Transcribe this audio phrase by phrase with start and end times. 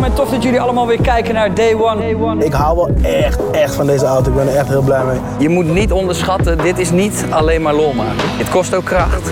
[0.00, 2.44] welkom en tof dat jullie allemaal weer kijken naar Day One.
[2.44, 4.30] Ik hou wel echt, echt van deze auto.
[4.30, 5.18] Ik ben er echt heel blij mee.
[5.38, 8.16] Je moet niet onderschatten, dit is niet alleen maar lol maken.
[8.36, 9.26] Het kost ook kracht.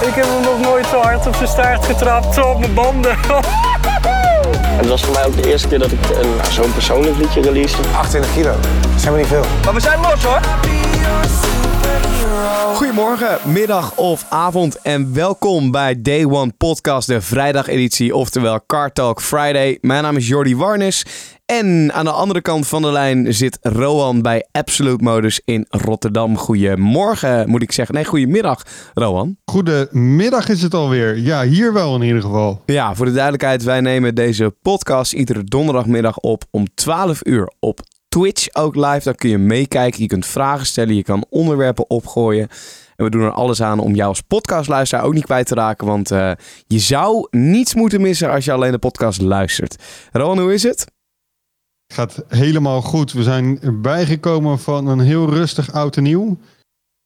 [0.00, 3.16] Ik heb hem nog nooit zo hard op zijn staart getrapt, zo op mijn banden.
[4.82, 7.40] Het was voor mij ook de eerste keer dat ik een- nou, zo'n persoonlijk liedje
[7.40, 7.76] release.
[7.96, 8.50] 28 kilo.
[8.92, 9.44] Dat zijn we niet veel.
[9.64, 10.40] Maar we zijn los hoor.
[12.74, 19.20] Goedemorgen, middag of avond en welkom bij Day One Podcast, de vrijdageditie, oftewel Car Talk
[19.20, 19.78] Friday.
[19.80, 21.04] Mijn naam is Jordi Warnes
[21.46, 26.36] en aan de andere kant van de lijn zit Rowan bij Absolute Modus in Rotterdam.
[26.36, 27.94] Goedemorgen, moet ik zeggen.
[27.94, 28.62] Nee, goedemiddag,
[28.94, 29.36] Rowan.
[29.44, 31.18] Goedemiddag is het alweer.
[31.18, 32.62] Ja, hier wel in ieder geval.
[32.66, 37.80] Ja, voor de duidelijkheid, wij nemen deze podcast iedere donderdagmiddag op om 12 uur op
[38.12, 39.00] Twitch ook live.
[39.02, 42.48] Dan kun je meekijken, je kunt vragen stellen, je kan onderwerpen opgooien.
[42.96, 45.86] En we doen er alles aan om jou als podcastluisteraar ook niet kwijt te raken.
[45.86, 46.32] Want eh,
[46.66, 49.82] je zou niets moeten missen als je alleen de podcast luistert.
[50.12, 50.84] Rowan, hoe is het?
[51.92, 53.12] Gaat helemaal goed.
[53.12, 56.36] We zijn bijgekomen van een heel rustig oud en nieuw.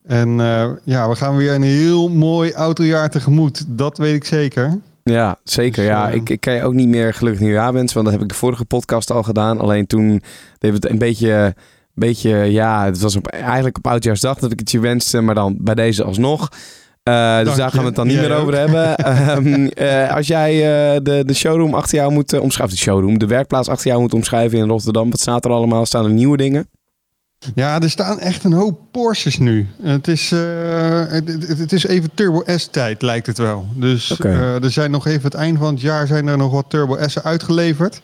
[0.03, 3.65] En eh, ja, we gaan weer een heel mooi autojaar tegemoet.
[3.69, 4.79] Dat weet ik zeker.
[5.11, 5.83] Ja, zeker.
[5.83, 7.95] Dus, ja, eh, ik, ik kan je ook niet meer gelukkig nieuwjaar wensen.
[7.95, 9.61] Want dat heb ik de vorige podcast al gedaan.
[9.61, 10.23] Alleen toen
[10.59, 11.55] deed het een beetje,
[11.95, 15.21] beetje ja, het was op, eigenlijk op Oudjaarsdag dat ik het je wenste.
[15.21, 16.49] Maar dan bij deze alsnog.
[17.03, 18.43] Eh, dus daar gaan we het dan niet Jij meer ook.
[18.43, 18.97] over hebben.
[18.97, 20.53] Ehm, eh, als jij
[21.03, 24.59] de, de showroom achter jou moet omschrijven, de showroom, de werkplaats achter jou moet omschrijven
[24.59, 25.11] in Rotterdam.
[25.11, 25.87] Wat staat er allemaal?
[25.87, 26.69] Staan er nieuwe dingen?
[27.55, 29.67] Ja, er staan echt een hoop Porsches nu.
[29.83, 31.11] Het is, eh,
[31.59, 33.67] het, is even Turbo S-tijd, lijkt het wel.
[33.75, 36.71] Dus eh, er zijn nog even het eind van het jaar zijn er nog wat
[36.71, 38.01] Turbo S'en uitgeleverd.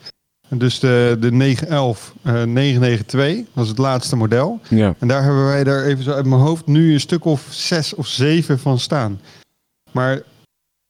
[0.48, 4.60] Dus de, de 911 eh 992, dat is het laatste model.
[4.68, 4.94] Ja.
[4.98, 7.94] En daar hebben wij er even zo uit mijn hoofd nu een stuk of zes
[7.94, 9.20] of zeven van staan.
[9.92, 10.20] Maar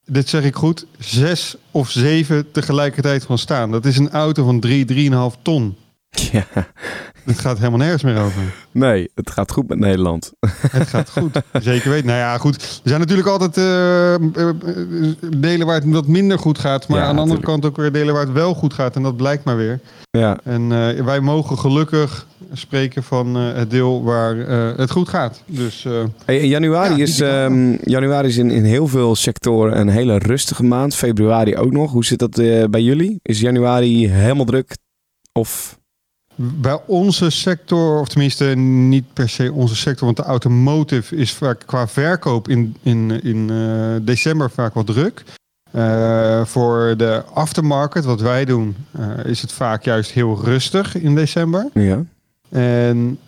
[0.04, 3.70] dit zeg ik goed, zes of zeven tegelijkertijd van staan.
[3.70, 5.76] Dat is een auto van 3, 3,5 ton.
[6.32, 6.46] Ja.
[7.24, 8.42] Het gaat helemaal nergens meer over.
[8.70, 10.32] Nee, het gaat goed met Nederland.
[10.70, 12.06] Het gaat goed, zeker weten.
[12.06, 12.62] Nou ja, goed.
[12.62, 14.20] Er zijn natuurlijk altijd eh, eh,
[15.36, 16.88] delen waar het wat minder goed gaat.
[16.88, 17.62] Maar Ja, aan de andere natuurlijk.
[17.62, 18.96] kant ook weer delen waar het wel goed gaat.
[18.96, 19.80] En dat blijkt maar weer.
[20.10, 24.36] Ja, En eh, wij mogen gelukkig spreken van het deel waar
[24.76, 25.42] het goed gaat.
[25.46, 25.86] Dus
[26.24, 30.62] Hey, januari Ja, is, ehm, januari is in, in heel veel sectoren een hele rustige
[30.62, 30.94] maand.
[30.94, 31.92] Februari ook nog.
[31.92, 32.30] Hoe zit dat
[32.70, 33.18] bij jullie?
[33.22, 34.76] Is januari helemaal druk?
[35.32, 35.80] Of
[36.34, 41.62] bij onze sector, of tenminste niet per se onze sector, want de automotive is vaak
[41.66, 45.24] qua verkoop in, in, in eh, december vaak wat druk.
[45.70, 51.14] Eh, voor de aftermarket, wat wij doen, eh, is het vaak juist heel rustig in
[51.14, 51.68] december.
[51.74, 52.04] ja?
[52.48, 53.18] En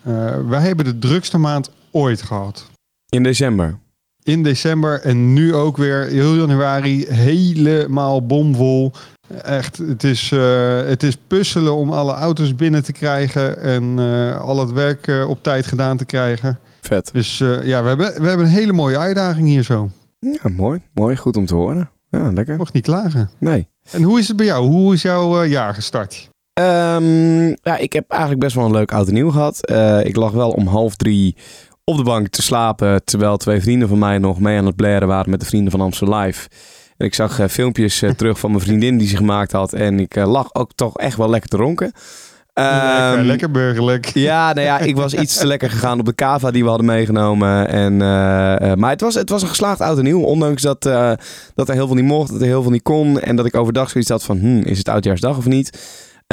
[0.47, 2.69] wij hebben de drukste maand ooit gehad.
[3.09, 3.77] In december.
[4.23, 8.91] In december en nu ook weer heel januari helemaal bomvol.
[9.43, 14.41] Echt, het is, eh, het is puzzelen om alle auto's binnen te krijgen en eh,
[14.41, 16.59] al het werk eh, op tijd gedaan te krijgen.
[16.81, 17.09] Vet.
[17.13, 19.89] Dus ja, we hebben, we hebben een hele mooie uitdaging hier zo.
[20.19, 20.81] Ja, mooi.
[20.93, 21.15] Mooi.
[21.15, 21.89] Goed om te horen.
[22.09, 22.57] Ja, lekker.
[22.57, 23.29] Mag niet klagen.
[23.37, 23.67] Nee.
[23.91, 24.65] En hoe is het bij jou?
[24.67, 26.29] Hoe is jouw jaar gestart?
[26.55, 29.65] Ehm, ja, ik heb eigenlijk best wel een leuk oud en nieuw gehad.
[29.65, 31.35] Eh, ik lag wel om half drie
[31.83, 33.03] op de bank te slapen.
[33.03, 35.81] Terwijl twee vrienden van mij nog mee aan het blaren waren met de vrienden van
[35.81, 36.47] Amsterdam Live.
[36.97, 39.73] En ik zag eh, filmpjes eh, terug van mijn vriendin die ze gemaakt had.
[39.73, 41.91] En ik eh, lag ook toch echt wel lekker te ronken.
[42.53, 44.05] lekker, Ehm, lekker burgerlijk.
[44.29, 46.87] Ja, nou ja, ik was iets te lekker gegaan op de kava die we hadden
[46.87, 47.67] meegenomen.
[47.67, 47.97] En,
[48.79, 50.21] maar het was, het was een geslaagd oud en nieuw.
[50.21, 50.81] Ondanks dat,
[51.55, 53.19] dat er heel veel niet mocht, dat er heel veel niet kon.
[53.19, 55.79] En dat ik overdag zoiets had van, hm, is het oudjaarsdag of niet?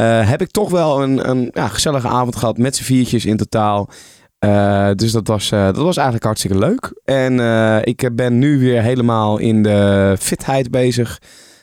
[0.01, 3.89] Heb ik toch wel een, een ja, gezellige avond gehad met z'n viertjes in totaal.
[4.43, 6.93] Eh, dus dat was, eh, dat was eigenlijk hartstikke leuk.
[7.05, 11.19] En eh, ik ben nu weer helemaal in de fitheid bezig.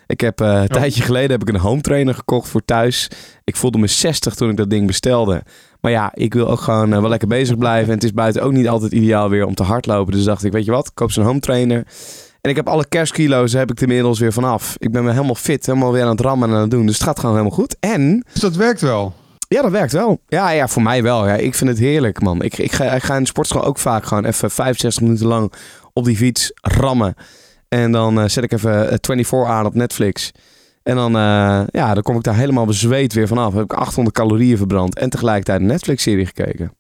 [0.08, 3.08] Ik heb een tijdje geleden heb ik een home trainer gekocht voor thuis.
[3.44, 5.44] Ik voelde me 60 toen ik dat ding bestelde.
[5.82, 7.88] Maar ja, ik wil ook gewoon wel lekker bezig blijven.
[7.88, 10.14] En het is buiten ook niet altijd ideaal weer om te hardlopen.
[10.14, 11.84] Dus dacht ik, weet je wat, ik koop zo'n home trainer.
[12.42, 14.76] En ik heb alle kerstkilo's heb ik inmiddels weer vanaf.
[14.78, 16.86] Ik ben weer helemaal fit, helemaal weer aan het rammen en aan het doen.
[16.86, 17.76] Dus het gaat gewoon helemaal goed.
[17.80, 19.14] En Dus dat werkt wel.
[19.56, 20.20] Ja, dat werkt wel.
[20.28, 21.28] Ja, ja voor mij wel.
[21.28, 21.36] Ja.
[21.36, 22.42] Ik vind het heerlijk, man.
[22.42, 25.54] Ik, ik, ga, ik ga in de sportschool ook vaak gewoon even 65 minuten lang
[25.94, 27.16] op die fiets rammen.
[27.68, 30.32] En dan eh, zet ik even eh, 24 aan op Netflix.
[30.84, 33.54] En dan, eh, ja, dan kom ik daar helemaal bezweet weer vanaf.
[33.54, 36.74] Heb ik 800 calorieën verbrand en tegelijkertijd een Netflix-serie gekeken.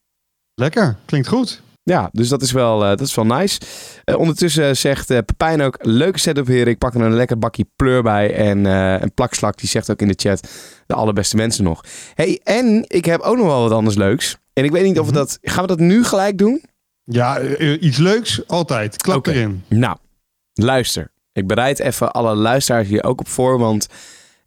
[0.53, 1.61] Lekker, klinkt goed.
[1.89, 3.59] Ja, dus dat is wel, eh, dat is wel nice.
[4.03, 6.67] Eh, ondertussen zegt eh Pepijn ook, leuke setup hier.
[6.67, 8.33] Ik pak er een lekker bakje pleur bij.
[8.33, 10.47] En eh een plakslak, die zegt ook in de chat,
[10.85, 11.83] de allerbeste mensen nog.
[12.13, 14.37] hey, en ik heb ook nog wel wat anders leuks.
[14.53, 16.63] En ik weet niet of we dat, gaan we dat nu gelijk doen?
[17.03, 18.97] Ja, iets leuks, altijd.
[18.97, 19.63] Klap erin.
[19.67, 19.97] Nou,
[20.53, 21.11] luister.
[21.33, 23.87] Ik bereid even alle luisteraars hier ook op voor, want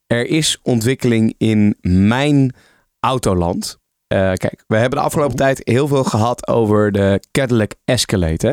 [0.06, 2.54] er is ontwikkeling in mijn
[3.00, 3.80] autoland.
[4.12, 8.46] Eh, kijk, we hebben de afgelopen tijd heel veel gehad over de Cadillac Escalade.
[8.46, 8.52] hè?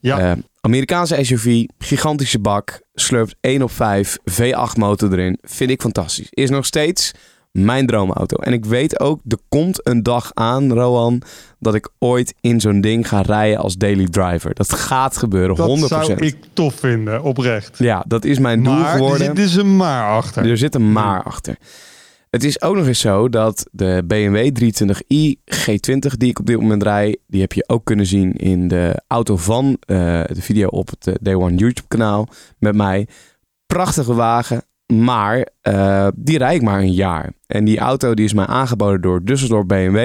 [0.00, 0.18] Ja.
[0.18, 5.38] Eh, Amerikaanse SUV, gigantische bak, slurpt 1 op 5, V8 motor erin.
[5.42, 6.26] Vind ik fantastisch.
[6.30, 7.12] Is nog steeds
[7.50, 8.36] mijn droomauto.
[8.36, 11.22] En ik weet ook, er komt een dag aan, Rohan,
[11.58, 14.54] dat ik ooit in zo'n ding ga rijden als daily driver.
[14.54, 15.78] Dat gaat gebeuren, Dat 100%.
[16.06, 17.78] zou ik tof vinden, oprecht.
[17.78, 19.26] Ja, dat is mijn doel Maar er geworden.
[19.26, 20.50] zit dus een maar achter.
[20.50, 21.56] Er zit een maar achter.
[22.32, 26.60] Het is ook nog eens zo dat de BMW 320i G20 die ik op dit
[26.60, 29.96] moment rij, die heb je ook kunnen zien in de auto van eh,
[30.26, 33.06] de video op het eh, Day One YouTube kanaal met mij.
[33.66, 37.32] Prachtige wagen, maar eh, die rijd ik maar een jaar.
[37.46, 39.96] En die auto die is mij aangeboden door Düsseldorf BMW.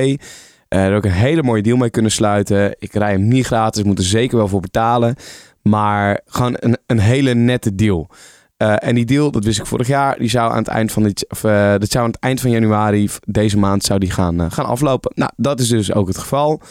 [0.67, 2.75] Eh, daar heb ik een hele mooie deal mee kunnen sluiten.
[2.79, 5.15] Ik rij hem niet gratis, moet er zeker wel voor betalen.
[5.61, 8.09] Maar gewoon een, een hele nette deal.
[8.57, 11.03] Eh, en die deal, dat wist ik vorig jaar, die zou aan het eind van,
[11.03, 14.41] dit, of, eh, dat zou aan het eind van januari, deze maand, zou die gaan,
[14.41, 15.11] eh, gaan aflopen.
[15.15, 16.61] Nou, dat is dus ook het geval.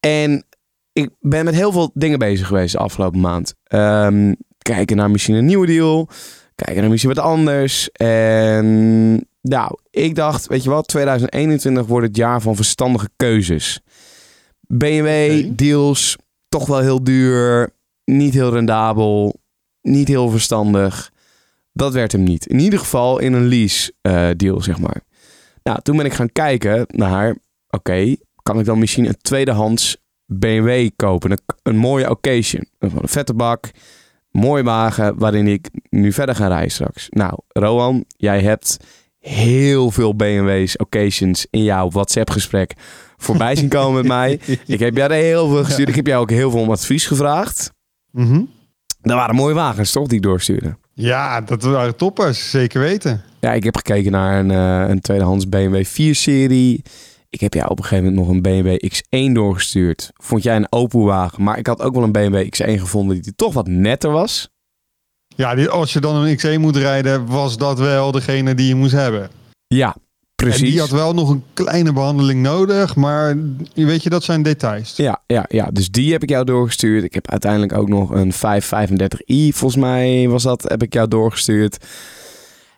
[0.00, 0.44] En
[0.92, 3.54] ik ben met heel veel dingen bezig geweest de afgelopen maand.
[3.64, 6.08] Ehm, kijken naar misschien een nieuwe deal.
[6.54, 7.90] Kijken naar misschien wat anders.
[7.90, 8.66] En
[9.40, 13.80] nou, ik dacht, weet je wat, 2021 wordt het jaar van verstandige keuzes.
[14.60, 15.54] BMW, Oké.
[15.54, 16.16] deals,
[16.48, 17.70] toch wel heel duur,
[18.04, 19.40] niet heel rendabel,
[19.82, 21.12] niet heel verstandig.
[21.72, 22.46] Dat werd hem niet.
[22.46, 25.00] In ieder geval in een lease eh, deal, zeg maar.
[25.62, 27.36] Nou, toen ben ik gaan kijken naar,
[27.70, 29.96] oké, kan ik dan misschien een tweedehands
[30.26, 31.30] BMW kopen?
[31.30, 32.68] Een, een mooie occasion.
[32.78, 33.70] Een, een vette bak,
[34.30, 37.06] mooie wagen waarin ik nu verder ga rijden straks.
[37.10, 38.76] Nou, Rohan, jij hebt
[39.18, 42.74] heel veel BMW's occasions in jouw WhatsApp gesprek
[43.16, 44.40] voorbij zien komen met mij.
[44.66, 45.88] Ik heb jou er heel veel gestuurd.
[45.88, 47.72] Ik heb jou ook heel veel om advies gevraagd.
[48.10, 48.42] Mhm.
[49.00, 50.76] Dat waren mooie wagens, toch, die ik doorstuurde?
[50.94, 53.22] Ja, dat waren toppers, zeker weten.
[53.40, 56.82] Ja, ik heb gekeken naar een, eh, een tweedehands BMW 4-serie.
[57.30, 60.10] Ik heb jou op een gegeven moment nog een BMW X1 doorgestuurd.
[60.14, 63.34] Vond jij een open wagen, maar ik had ook wel een BMW X1 gevonden die
[63.34, 64.48] toch wat netter was.
[65.26, 68.92] Ja, als je dan een X1 moet rijden, was dat wel degene die je moest
[68.92, 69.30] hebben.
[69.66, 69.96] Ja,
[70.44, 70.60] precies.
[70.60, 73.36] En die had wel nog een kleine behandeling nodig, maar
[73.74, 74.96] je weet je, dat zijn details.
[74.96, 77.04] Ja, ja, ja, dus die heb ik jou doorgestuurd.
[77.04, 81.76] Ik heb uiteindelijk ook nog een 535i, volgens mij was dat, heb ik jou doorgestuurd.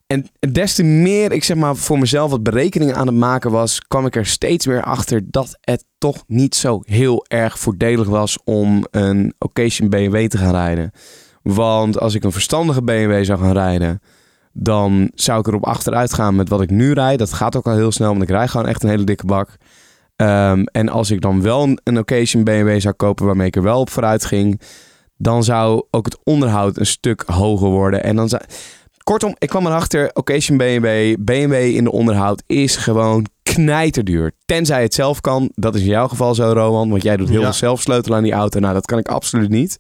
[0.07, 3.81] En des te meer ik zeg maar voor mezelf wat berekeningen aan het maken was,
[3.81, 8.39] kwam ik er steeds meer achter dat het toch niet zo heel erg voordelig was
[8.45, 10.93] om een occasion BMW te gaan rijden.
[11.43, 14.01] Want als ik een verstandige BMW zou gaan rijden,
[14.63, 17.19] dan zou ik erop achteruit gaan met wat ik nu rijd.
[17.19, 19.57] Dat gaat ook al heel snel, want ik rijd gewoon echt een hele dikke bak.
[20.17, 23.81] Ehm, en als ik dan wel een, occasion BMW zou kopen waarmee ik er wel
[23.81, 24.61] op vooruit ging,
[25.17, 28.03] dan zou ook het onderhoud een stuk hoger worden.
[28.05, 28.43] En dan zou...
[29.03, 34.33] Kortom, ik kwam erachter, occasion BMW, BMW in de onderhoud is gewoon knijterduur.
[34.45, 35.51] Tenzij het zelf kan.
[35.55, 37.45] Dat is in jouw geval zo, Roman, want jij doet heel Ja.
[37.45, 38.59] veel zelf sleutelen aan die auto.
[38.59, 39.79] Nou, dat kan ik absoluut niet.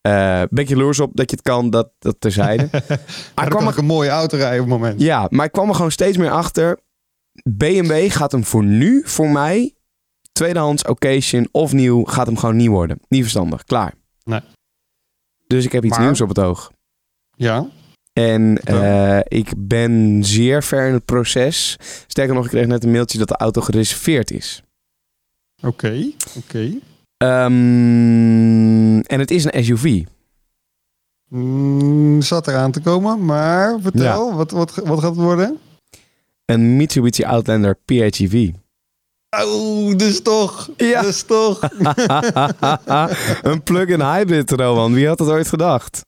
[0.00, 2.68] Eh ben ik jaloers op dat je het kan, dat, dat terzijde.
[3.34, 5.00] maar kwam ik een mooie auto rijden op het moment.
[5.00, 6.78] ja, maar ik kwam er gewoon steeds meer achter.
[7.44, 9.74] BMW gaat hem voor nu, voor mij,
[10.32, 13.00] tweedehands, occasion of nieuw, gaat hem gewoon niet worden.
[13.08, 13.94] Niet verstandig, klaar.
[14.24, 14.40] Nee.
[15.46, 16.72] Dus ik heb iets Maar- nieuws op het oog.
[17.36, 17.66] Ja?
[18.12, 21.76] En eh, ik ben zeer ver in het proces.
[22.06, 24.62] Sterker nog, ik kreeg net een mailtje dat de auto gereserveerd is.
[25.62, 26.70] Oké, oké.
[27.18, 30.04] Ehm, en het is een SUV.
[31.28, 35.58] Mm, zat eraan te komen, maar vertel, wat, wat, wat gaat het worden?
[36.44, 38.50] Een Mitsubishi Outlander PHEV.
[39.30, 40.70] Oh, dus toch.
[40.76, 41.02] Ja.
[41.02, 41.60] Dus toch.
[43.50, 44.92] een plug-in hybrid, Roman.
[44.92, 46.04] Wie had dat ooit gedacht?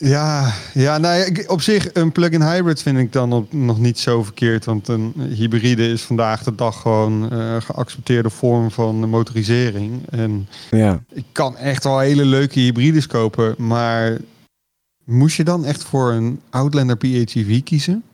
[0.00, 3.98] Ja, ja nou, ja, op zich een plug-in hybrid vind ik dan op, nog niet
[3.98, 4.64] zo verkeerd.
[4.64, 10.02] Want een hybride is vandaag de dag gewoon een geaccepteerde vorm van motorisering.
[10.10, 11.02] En Ja.
[11.12, 13.54] ik kan echt wel hele leuke hybrides kopen.
[13.58, 14.18] Maar
[15.04, 18.04] moest je dan echt voor een Outlander PHEV kiezen?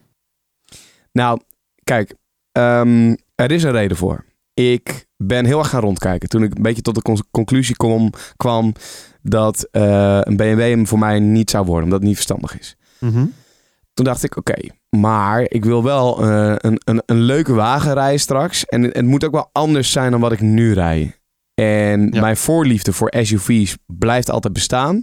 [1.13, 1.41] Nou,
[1.85, 2.15] kijk,
[2.53, 4.25] ehm, er is een reden voor.
[4.55, 6.29] Ik ben heel erg gaan rondkijken.
[6.29, 8.73] Toen ik een beetje tot de con- conclusie kom, kwam
[9.23, 12.77] dat eh, een BMW hem voor mij niet zou worden, omdat het niet verstandig is.
[13.95, 14.55] Toen dacht ik, oké,
[14.91, 18.65] maar ik wil wel eh, een, een, een leuke wagen rijden straks.
[18.65, 21.15] En het, het moet ook wel anders zijn dan wat ik nu rij.
[21.55, 22.21] En Ja.
[22.21, 25.03] mijn voorliefde voor SUV's blijft altijd bestaan.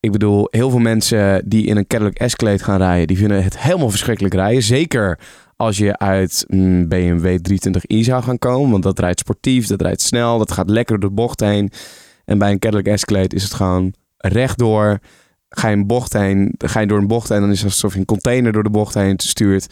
[0.00, 3.58] Ik bedoel, heel veel mensen die in een Cadillac Escalade gaan rijden, die vinden het
[3.58, 4.62] helemaal verschrikkelijk rijden.
[4.62, 5.18] Zeker
[5.62, 10.02] als je uit een BMW 320i zou gaan komen, want dat rijdt sportief, dat rijdt
[10.02, 11.70] snel, dat gaat lekker door de bocht heen.
[12.24, 14.98] En bij een Cadillac Escalade is het gewoon rechtdoor,
[15.48, 17.92] ga je een bocht heen, ga je door een bocht heen, dan is het alsof
[17.92, 19.66] je een container door de bocht heen stuurt.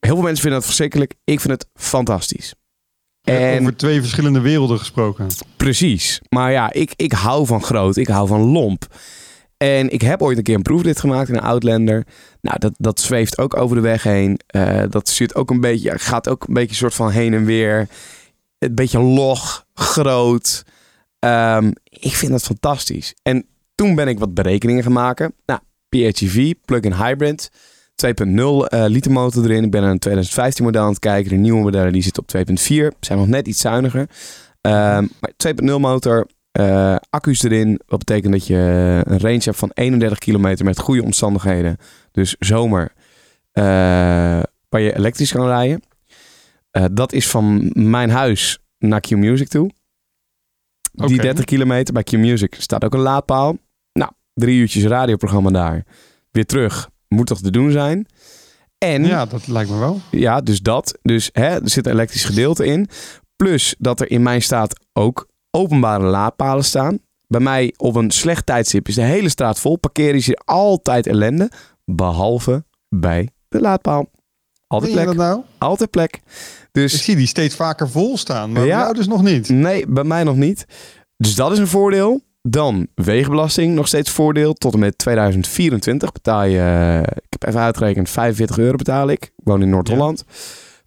[0.00, 1.14] Heel veel mensen vinden dat verschrikkelijk.
[1.24, 2.54] Ik vind het fantastisch.
[3.22, 5.26] En Over twee verschillende werelden gesproken.
[5.56, 6.20] precies.
[6.28, 7.96] Maar ja, ik, ik hou van groot.
[7.96, 8.86] Ik hou van lomp.
[9.62, 12.06] En ik heb ooit een keer een proefrit gemaakt in een Outlander.
[12.40, 14.40] Nou, dat, dat zweeft ook over de weg heen.
[14.46, 17.88] Eh, dat stuurt ook een beetje, gaat ook een beetje soort van heen en weer.
[18.58, 20.64] Een beetje log, groot.
[21.18, 23.14] Ehm, ik vind dat fantastisch.
[23.22, 25.34] En toen ben ik wat berekeningen gaan maken.
[25.46, 27.50] Nou, PHEV, plug-in hybrid.
[27.94, 29.64] 2.0 eh, liter motor erin.
[29.64, 31.30] Ik ben naar een 2015 model aan het kijken.
[31.30, 32.96] De nieuwe modellen die zitten op 2.4.
[33.00, 34.08] Zijn nog net iets zuiniger.
[34.60, 36.26] Ehm, maar 2.0 motor.
[36.52, 37.80] Eh, accu's erin.
[37.86, 38.56] Wat betekent dat je
[39.06, 41.76] een range hebt van 31 kilometer met goede omstandigheden.
[42.12, 42.92] Dus zomer.
[43.52, 43.62] eh,
[44.68, 45.82] waar je elektrisch kan rijden.
[46.70, 49.70] Eh, dat is van mijn huis naar Q-Music toe.
[50.92, 51.22] Die Oké.
[51.22, 53.56] 30 kilometer bij Q-Music staat ook een laadpaal.
[53.92, 55.84] Nou, drie uurtjes radioprogramma daar.
[56.30, 56.90] Weer terug.
[57.08, 58.06] Moet toch te doen zijn.
[58.78, 60.00] En Ja, dat lijkt me wel.
[60.10, 60.98] ja, dus dat.
[61.02, 62.88] Dus hè, er zit een elektrisch gedeelte in.
[63.36, 66.98] Plus dat er in mijn staat ook openbare laadpalen staan.
[67.26, 69.76] Bij mij op een slecht tijdstip is de hele straat vol.
[69.76, 71.50] Parkeren is hier altijd ellende.
[71.84, 74.10] Behalve bij de laadpaal.
[74.66, 75.04] Altijd plek.
[75.04, 75.40] dat nou?
[75.58, 76.14] Altijd plek.
[76.16, 76.22] Ik
[76.72, 78.68] Dus zie die steeds vaker vol staan, maar Ja.
[78.76, 79.48] bij jou dus nog niet.
[79.48, 80.64] nee, bij mij nog niet.
[81.16, 82.20] Dus dat is een voordeel.
[82.42, 84.52] Dan wegenbelasting, nog steeds voordeel.
[84.54, 89.24] Tot en met 2024 betaal je, eh, ik heb even uitgerekend, 45 euro betaal ik.
[89.24, 90.24] Ik woon in Noord-Holland.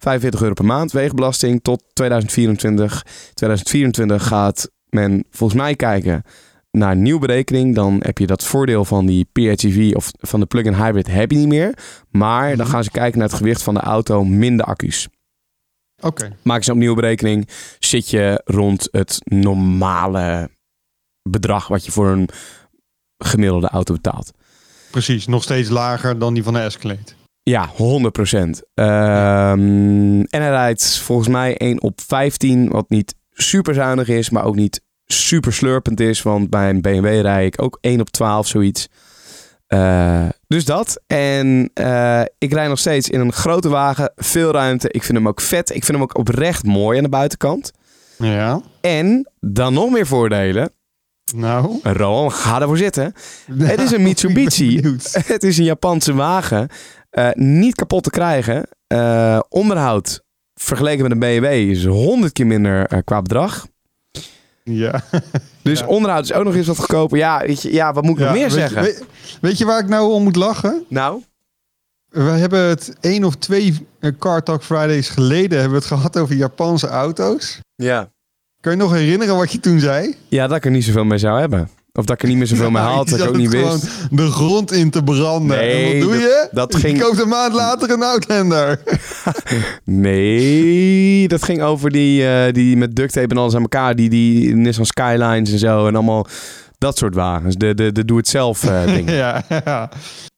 [0.04, 3.02] 45 euro per maand wegenbelasting tot 2024.
[3.34, 6.22] 2024 gaat men volgens mij kijken
[6.70, 7.74] naar een nieuwe berekening.
[7.74, 11.36] Dan heb je dat voordeel van die PHEV of van de plug-in hybrid heb je
[11.36, 11.78] niet meer.
[12.10, 15.08] Maar dan gaan ze kijken naar het gewicht van de auto, minder accu's.
[16.02, 16.36] Oké.
[16.42, 17.48] Maak ze een opnieuw berekening.
[17.78, 20.50] Zit je rond het normale
[21.22, 22.28] bedrag wat je voor een
[23.18, 24.30] gemiddelde auto betaalt.
[24.90, 27.23] Precies, nog steeds lager dan die van de Escalade.
[27.44, 28.62] Ja, 100%.
[28.74, 34.44] Ehm, en hij rijdt volgens mij 1 op 15, wat niet super zuinig is, maar
[34.44, 36.22] ook niet super slurpend is.
[36.22, 38.88] Want bij een BMW rijd ik ook 1 op 12, zoiets.
[39.66, 41.02] Eh, dus dat.
[41.06, 44.90] En eh, ik rijd nog steeds in een grote wagen, veel ruimte.
[44.90, 45.70] Ik vind hem ook vet.
[45.70, 47.72] Ik vind hem ook oprecht mooi aan de buitenkant.
[48.18, 48.60] Ja.
[48.80, 50.70] En dan nog meer voordelen.
[51.34, 51.78] Nou.
[51.82, 53.12] Rowan, ga ervoor zitten.
[53.58, 54.80] Het is een Mitsubishi.
[55.34, 56.68] Het is een Japanse wagen.
[57.14, 58.66] Eh, niet kapot te krijgen.
[58.86, 60.22] Eh, onderhoud
[60.54, 63.66] vergeleken met een BMW is 100 keer minder eh, qua bedrag.
[64.62, 65.00] Ja.
[65.62, 65.86] Dus Ja.
[65.86, 67.18] onderhoud is ook nog eens wat goedkoper.
[67.18, 68.82] Ja, weet je, ja wat moet ik Ja, nog meer weet je- zeggen?
[68.82, 69.04] weet,
[69.40, 70.84] weet je waar ik nou om moet lachen?
[70.88, 71.22] Nou,
[72.08, 73.86] We hebben het één of twee
[74.18, 77.60] Car Talk Fridays geleden hebben we het gehad over Japanse auto's.
[77.74, 78.12] ja.
[78.60, 80.16] Kan je nog herinneren wat je toen zei?
[80.28, 81.68] ja, dat ik er niet zoveel mee zou hebben.
[81.98, 83.64] Of dat ik er niet meer zoveel mee haal, dat ik ook niet wist.
[83.64, 85.56] gewoon de grond in te branden.
[85.56, 86.48] Nee, en wat doe dat- je?
[86.52, 88.80] dat Je ging- koopt een maand later een Outlander.
[89.84, 93.96] Nee, dat ging over die, eh, die met duct tape en alles aan elkaar.
[93.96, 95.86] Die, die Nissan Skylines en zo.
[95.86, 96.26] En allemaal
[96.78, 97.56] dat soort wagens.
[97.56, 99.14] De, de, de doe-het-zelf eh, dingen.
[99.14, 99.90] ja, ja.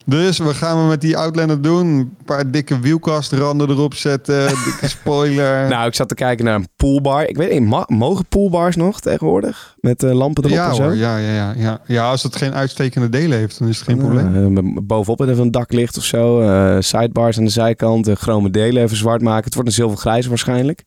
[0.09, 1.87] Dus we gaan we met die Outlander doen.
[1.87, 4.47] Een paar dikke wielkastranden erop zetten.
[4.65, 5.69] dikke spoiler.
[5.69, 7.29] Nou, ik zat te kijken naar een poolbar.
[7.29, 9.75] Ik weet niet, mogen poolbars nog tegenwoordig?
[9.81, 10.83] Met eh, lampen erop ja en zo?
[10.83, 11.81] hoor, ja, ja, ja, ja.
[11.87, 14.57] Ja, als het geen uitstekende delen heeft, dan is het geen probleem.
[14.57, 16.41] Eh, bovenop even een daklicht of zo.
[16.41, 18.09] eh, sidebars aan de zijkant.
[18.09, 19.45] eh, chrome delen even zwart maken.
[19.45, 20.85] Het wordt een zilvergrijs waarschijnlijk.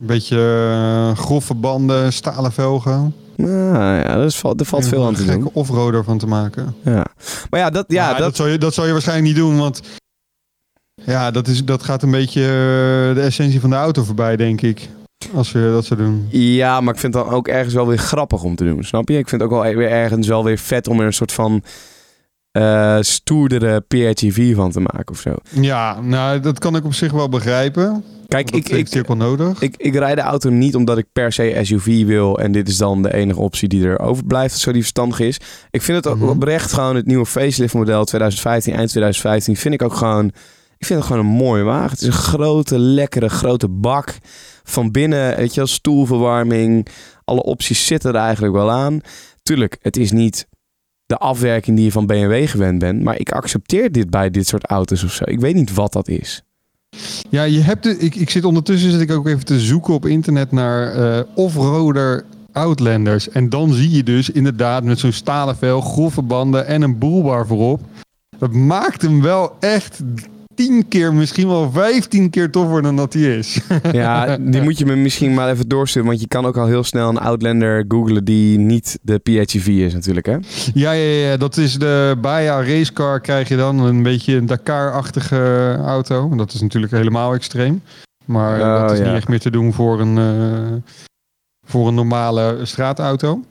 [0.00, 3.14] Een beetje eh, grove banden, stalen velgen.
[3.36, 5.42] Nou ja, er, is, er valt veel aan te Een doen.
[5.42, 6.74] gekke offroader van te maken.
[6.84, 7.06] Ja.
[7.50, 9.80] Maar ja, dat, ja, dat, dat, zou je, dat zou je waarschijnlijk niet doen, want
[10.94, 14.60] ja, dat, is, dat gaat een beetje eh, de essentie van de auto voorbij, denk
[14.60, 14.88] ik.
[15.34, 16.26] Als je dat zou doen.
[16.30, 19.08] Ja, maar ik vind het dan ook ergens wel weer grappig om te doen, snap
[19.08, 19.18] je?
[19.18, 21.62] Ik vind het ook wel weer ergens wel weer vet om er een soort van
[22.50, 25.34] eh stoerdere PHEV van te maken of zo.
[25.48, 28.04] Ja, nou, dat kan ik op zich wel begrijpen.
[28.32, 29.60] Kijk, Dat ik, ik, ook wel nodig.
[29.62, 32.76] ik, ik rijd de auto niet omdat ik per se SUV wil en dit is
[32.76, 35.40] dan de enige optie die er overblijft, zo die verstandig is.
[35.70, 36.28] Ik vind het ook Mhm.
[36.28, 40.26] oprecht gewoon het nieuwe facelift model 2015, eind 2015, vind ik ook gewoon,
[40.78, 41.90] ik vind het gewoon een mooie wagen.
[41.90, 44.18] Het is een grote, lekkere, grote bak.
[44.64, 46.86] Van binnen, weet je wel, stoelverwarming,
[47.24, 49.00] alle opties zitten er eigenlijk wel aan.
[49.42, 50.46] Tuurlijk, het is niet
[51.06, 53.02] de afwerking die je van BMW gewend bent.
[53.02, 55.24] Maar ik accepteer dit bij dit soort auto's of zo.
[55.26, 56.42] Ik weet niet wat dat is.
[57.30, 60.06] Ja, je hebt de, ik, ik zit ondertussen zit ik ook even te zoeken op
[60.06, 63.28] internet naar eh off-roader Outlanders.
[63.28, 67.46] En dan zie je dus inderdaad met zo'n stalen vel, grove banden en een boelbar
[67.46, 67.80] voorop.
[68.38, 70.02] Dat maakt hem wel echt
[70.54, 73.60] tien keer, misschien wel vijftien keer toffer dan dat die is.
[73.92, 76.08] Ja, die moet je me misschien maar even doorsturen.
[76.08, 79.92] Want je kan ook al heel snel een Outlander googlen die niet de PHEV is
[79.92, 80.36] natuurlijk, hè?
[80.74, 83.20] ja, ja, ja, dat is de Baja Racecar.
[83.20, 86.36] Krijg je dan een beetje een Dakar-achtige auto.
[86.36, 87.82] Dat is natuurlijk helemaal extreem.
[88.24, 89.04] Maar Oh, dat is ja.
[89.04, 90.92] niet echt meer te doen voor een, eh,
[91.66, 93.42] voor een normale straatauto.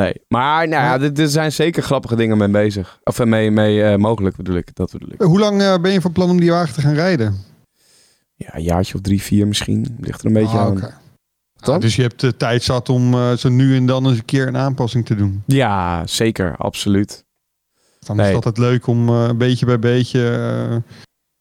[0.00, 0.14] Nee.
[0.28, 2.98] Maar nou ja, er, er zijn zeker grappige dingen mee bezig.
[3.04, 4.74] Of eh, mee, mee eh, mogelijk bedoel ik.
[4.74, 5.20] Dat bedoel ik.
[5.22, 7.36] Hoe lang eh, ben je van plan om die wagen te gaan rijden?
[8.34, 9.96] Ja, een jaartje of drie, vier misschien.
[10.00, 10.82] Ligt er een beetje Ah, aan.
[11.60, 14.24] Ah, dus je hebt de tijd zat om eh, zo nu en dan eens een
[14.24, 15.42] keer een aanpassing te doen.
[15.46, 16.56] Ja, zeker.
[16.56, 17.24] Absoluut.
[17.98, 18.26] Dan Nee.
[18.30, 20.82] is het altijd leuk om eh, beetje bij beetje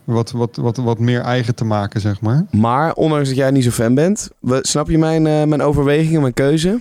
[0.03, 2.45] wat, wat, wat, wat meer eigen te maken, zeg maar.
[2.51, 6.33] Maar ondanks dat jij niet zo fan bent, we- snap je mijn, mijn overwegingen, mijn
[6.33, 6.79] keuze?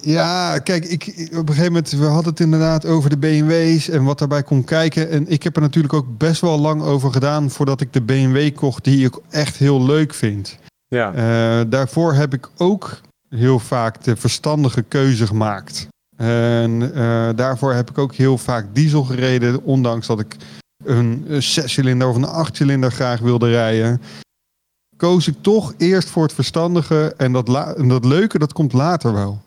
[0.00, 4.04] Ja, kijk, ik, op een gegeven moment, we hadden het inderdaad over de BMW's en
[4.04, 5.10] wat daarbij kon kijken.
[5.10, 8.54] En ik heb er natuurlijk ook best wel lang over gedaan voordat ik de BMW
[8.54, 10.58] kocht die ik echt heel leuk vind.
[10.88, 11.12] Ja.
[11.12, 15.88] Eh, daarvoor heb ik ook heel vaak de verstandige keuze gemaakt.
[16.16, 20.36] En eh, daarvoor heb ik ook heel vaak diesel gereden, ondanks dat ik
[20.84, 24.00] een zescilinder of een achtcilinder graag wilde rijden.
[24.96, 29.12] Koos ik toch eerst voor het verstandige en dat, en dat leuke, dat komt later
[29.12, 29.42] wel.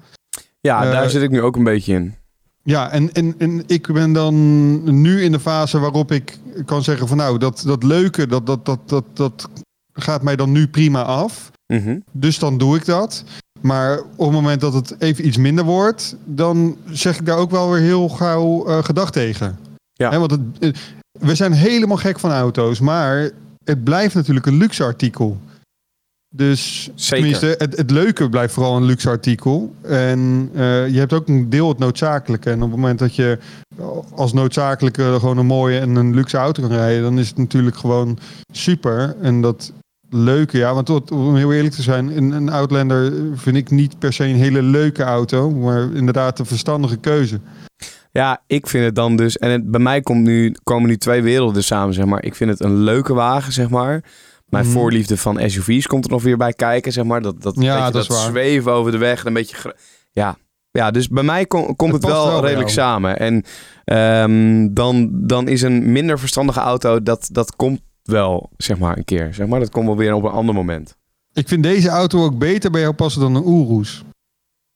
[0.67, 2.15] Ja, Eh, daar zit ik nu ook een beetje in.
[2.63, 7.07] Ja, en, en, en ik ben dan nu in de fase waarop ik kan zeggen
[7.07, 9.49] van nou, dat, dat leuke, dat, dat, dat, dat, dat
[9.93, 11.51] gaat mij dan nu prima af.
[11.73, 11.99] Mhm.
[12.11, 13.23] Dus dan doe ik dat.
[13.61, 17.51] Maar op het moment dat het even iets minder wordt, dan zeg ik daar ook
[17.51, 19.57] wel weer heel gauw eh gedag tegen.
[19.93, 20.11] Ja.
[20.11, 20.69] Hè, want het, eh,
[21.11, 23.29] we zijn helemaal gek van auto's, maar
[23.63, 25.37] het blijft natuurlijk een luxe artikel.
[26.37, 27.15] Dus Zeker.
[27.15, 29.75] tenminste, het, het leuke blijft vooral een luxe artikel.
[29.81, 32.49] En eh, je hebt ook een deel het noodzakelijke.
[32.49, 33.37] En op het moment dat je
[34.15, 37.77] als noodzakelijke gewoon een mooie en een luxe auto kan rijden, dan is het natuurlijk
[37.77, 38.17] gewoon
[38.51, 39.15] super.
[39.21, 39.71] En dat
[40.09, 43.99] leuke, ja, want tot, om heel eerlijk te zijn, een, een Outlander vind ik niet
[43.99, 47.39] per se een hele leuke auto, maar inderdaad een verstandige keuze.
[48.11, 49.37] Ja, ik vind het dan dus...
[49.37, 52.23] En het, bij mij komt nu, komen nu twee werelden samen, zeg maar.
[52.23, 54.03] Ik vind het een leuke wagen, zeg maar.
[54.49, 54.73] Mijn Mhm.
[54.73, 57.21] voorliefde van SUV's komt er nog weer bij kijken, zeg maar.
[57.21, 59.75] Dat, dat, Ja, dat zweven over de weg en een beetje...
[60.11, 60.37] Ja.
[60.71, 63.19] ja, dus bij mij kom- komt het, wel, redelijk samen.
[63.19, 63.43] En
[63.83, 69.05] ehm, dan, dan is een minder verstandige auto, dat, dat komt wel, zeg maar, een
[69.05, 69.33] keer.
[69.33, 69.59] Zeg maar.
[69.59, 70.95] Dat komt wel weer op een ander moment.
[71.33, 74.03] Ik vind deze auto ook beter bij jou passen dan een Urus.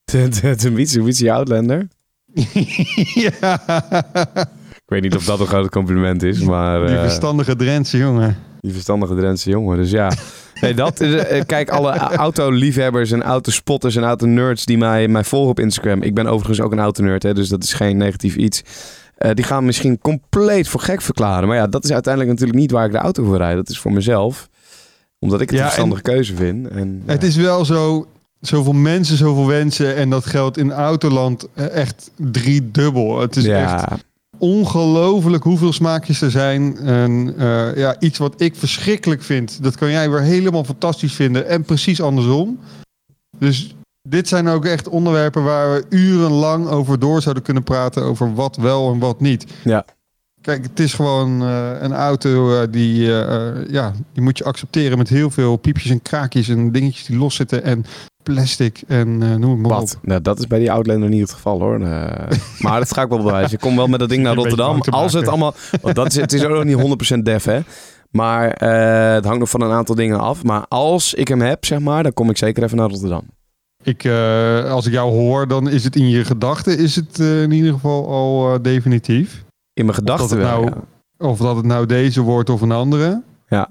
[0.04, 1.88] De, de, de Mitsubishi Outlander.
[3.14, 3.62] ja,
[4.76, 6.86] Ik weet niet of dat een groot compliment is, maar...
[6.88, 8.38] die eh, verstandige Drentse jongen.
[8.62, 9.78] Die verstandige Drentse jongen.
[9.78, 10.12] Dus ja.
[10.62, 15.50] Nee, dat is, eh, kijk, alle autoliefhebbers en autospotters en autonerds die mij, mij volgen
[15.50, 16.02] op Instagram.
[16.02, 18.62] Ik ben overigens ook een autonerd, hè, dus dat is geen negatief iets.
[19.16, 21.48] Eh, die gaan me misschien compleet voor gek verklaren.
[21.48, 23.56] Maar ja, dat is uiteindelijk natuurlijk niet waar ik de auto voor rijd.
[23.56, 24.50] Dat is voor mezelf.
[25.20, 26.68] Omdat ik het Ja, een verstandige keuze vind.
[26.68, 27.12] En, ja.
[27.12, 28.08] Het is wel zo,
[28.40, 29.96] zoveel mensen, zoveel wensen.
[29.96, 33.20] En dat geldt in autoland eh, echt driedubbel.
[33.20, 33.98] Het is echt ja,
[34.42, 36.78] ongelooflijk hoeveel smaakjes er zijn.
[36.78, 41.48] En eh, ja, iets wat ik verschrikkelijk vind, dat kan jij weer helemaal fantastisch vinden.
[41.48, 42.60] En precies andersom.
[43.38, 43.76] Dus
[44.10, 48.04] dit zijn ook echt onderwerpen waar we urenlang over door zouden kunnen praten.
[48.04, 49.46] Over wat wel en wat niet.
[49.64, 49.86] Ja.
[50.42, 54.98] Kijk, het is gewoon eh, een auto eh, die, eh, ja, die moet je accepteren
[54.98, 57.86] met heel veel piepjes en kraakjes en dingetjes die loszitten en
[58.24, 59.96] plastic en noem het maar wat?
[59.96, 60.08] op.
[60.08, 61.80] Nou, dat is bij die Outlander niet het geval hoor.
[62.60, 63.54] Maar dat ga ik wel bewijzen.
[63.54, 64.82] Ik kom wel met dat ding naar Rotterdam.
[64.82, 65.54] Als het allemaal.
[65.82, 67.60] Want dat is, het is ook nog niet 100% def, hè?
[68.10, 68.48] Maar
[69.16, 70.44] het hangt nog van een aantal dingen af.
[70.44, 73.24] Maar als ik hem heb, zeg maar, dan kom ik zeker even naar Rotterdam.
[73.84, 74.08] Ik,
[74.70, 78.08] als ik jou hoor, dan is het in je gedachten is het in ieder geval
[78.08, 79.44] al definitief.
[79.82, 80.62] In mijn gedachten wel.
[80.62, 80.66] nou-
[81.18, 81.28] ja.
[81.28, 83.22] Of dat het nou deze wordt of een andere.
[83.48, 83.70] Ja,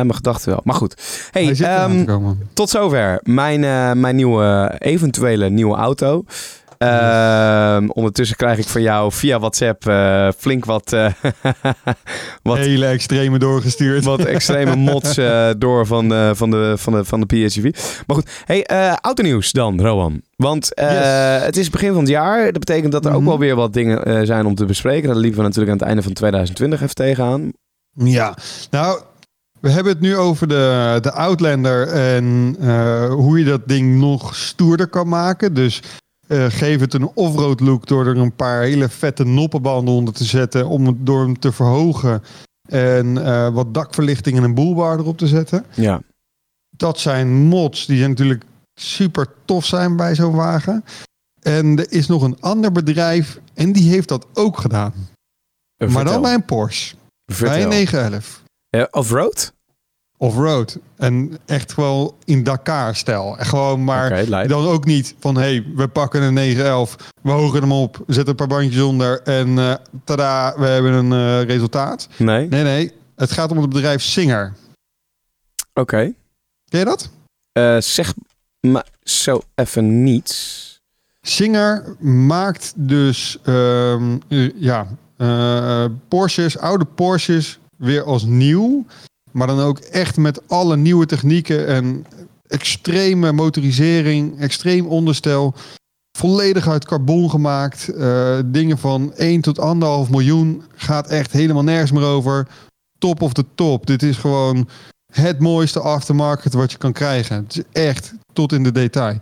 [0.00, 0.60] in mijn gedachten wel.
[0.64, 1.28] Maar goed.
[1.30, 2.04] Hey, ehm,
[2.52, 6.24] tot zover mijn, eh, mijn nieuwe, eventuele nieuwe auto.
[6.78, 11.12] Ehm, ondertussen krijg ik van jou via WhatsApp eh, flink wat, eh,
[12.42, 14.04] wat, Hele extreme doorgestuurd.
[14.04, 17.62] wat extreme mods eh, door van, de van, de, van, de, van de PHEV.
[18.06, 18.66] Maar goed, hey,
[19.00, 20.22] autonieuws dan, Rowan.
[20.36, 21.42] Want Yes.
[21.44, 22.44] het is begin van het jaar.
[22.44, 23.28] Dat betekent dat er ook Mhm.
[23.28, 25.08] wel weer wat dingen zijn om te bespreken.
[25.08, 27.52] Daar liepen we natuurlijk aan het einde van 2020 even tegenaan.
[27.92, 28.34] Ja,
[28.70, 29.00] nou,
[29.60, 32.56] we hebben het nu over de, de Outlander en
[33.10, 35.54] hoe je dat ding nog stoerder kan maken.
[35.54, 35.82] Dus
[36.26, 40.24] eh, geef het een offroad look door er een paar hele vette noppenbanden onder te
[40.24, 42.22] zetten om het door hem te verhogen.
[42.68, 45.64] En eh, wat dakverlichting en een boelbar erop te zetten.
[45.74, 46.02] Ja.
[46.76, 48.44] Dat zijn mods die natuurlijk
[48.80, 50.84] super tof zijn bij zo'n wagen.
[51.42, 54.92] En er is nog een ander bedrijf en die heeft dat ook gedaan.
[55.88, 56.96] Maar dan bij een Porsche.
[57.24, 57.62] Bij Vertel.
[57.62, 58.42] een 911.
[58.70, 59.52] Eh, Off-road?
[60.18, 60.78] Off-road.
[60.96, 63.38] En echt wel in Dakar-stijl.
[63.38, 65.36] En Gewoon maar dan ook niet van...
[65.36, 69.22] hey, we pakken een 911, we hogen hem op, zetten een paar bandjes onder...
[69.22, 69.74] en eh
[70.04, 72.08] tada, we hebben een eh, resultaat.
[72.16, 72.48] Nee?
[72.48, 72.92] Nee, nee.
[73.16, 74.52] Het gaat om het bedrijf Singer.
[75.74, 76.12] Oké.
[76.68, 77.10] Ken je dat?
[77.52, 78.14] Eh, zeg
[78.60, 80.64] maar zo even niets.
[81.20, 84.86] Singer maakt dus ehm, eh, ja,
[86.08, 88.84] Porsches, oude Porsches weer als nieuw.
[89.36, 92.06] Maar dan ook echt met alle nieuwe technieken en
[92.46, 95.54] extreme motorisering, extreem onderstel.
[96.18, 97.88] Volledig uit carbon gemaakt.
[97.88, 100.62] Eh, dingen van 1 tot 1,5 miljoen.
[100.74, 102.48] Gaat echt helemaal nergens meer over.
[102.98, 103.86] Top of the top.
[103.86, 104.68] Dit is gewoon
[105.12, 107.36] het mooiste aftermarket wat je kan krijgen.
[107.36, 109.18] Het is echt tot in de detail.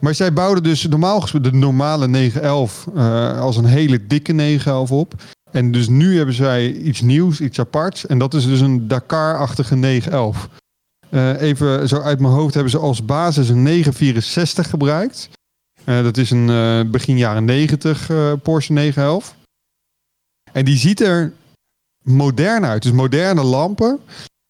[0.00, 5.14] Maar zij bouwden dus normaal de normale 911 eh, als een hele dikke 911 op.
[5.56, 8.06] En dus nu hebben zij iets nieuws, iets aparts.
[8.06, 10.48] En dat is dus een Dakar-achtige 911.
[11.10, 15.28] Eh, even zo uit mijn hoofd hebben ze als basis een 964 gebruikt.
[15.84, 19.34] Eh, dat is een eh, begin jaren 90 eh, Porsche 911.
[20.52, 21.32] En die ziet er
[22.02, 22.82] modern uit.
[22.82, 24.00] Dus moderne lampen.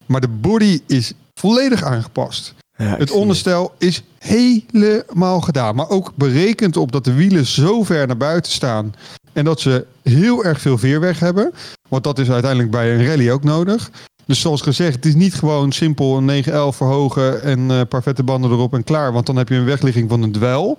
[0.07, 2.55] Maar de body is volledig aangepast.
[2.77, 5.75] Ja, Het onderstel is helemaal gedaan.
[5.75, 8.95] Maar ook berekend op dat de wielen zo ver naar buiten staan.
[9.37, 11.53] En dat ze heel erg veel veerweg hebben.
[11.88, 13.90] Want dat is uiteindelijk bij een rally ook nodig.
[14.25, 18.03] Dus zoals gezegd, het is niet gewoon simpel een 911 verhogen en eh, een paar
[18.03, 19.12] vette banden erop en klaar.
[19.12, 20.79] Want dan heb je een wegligging van een dwel.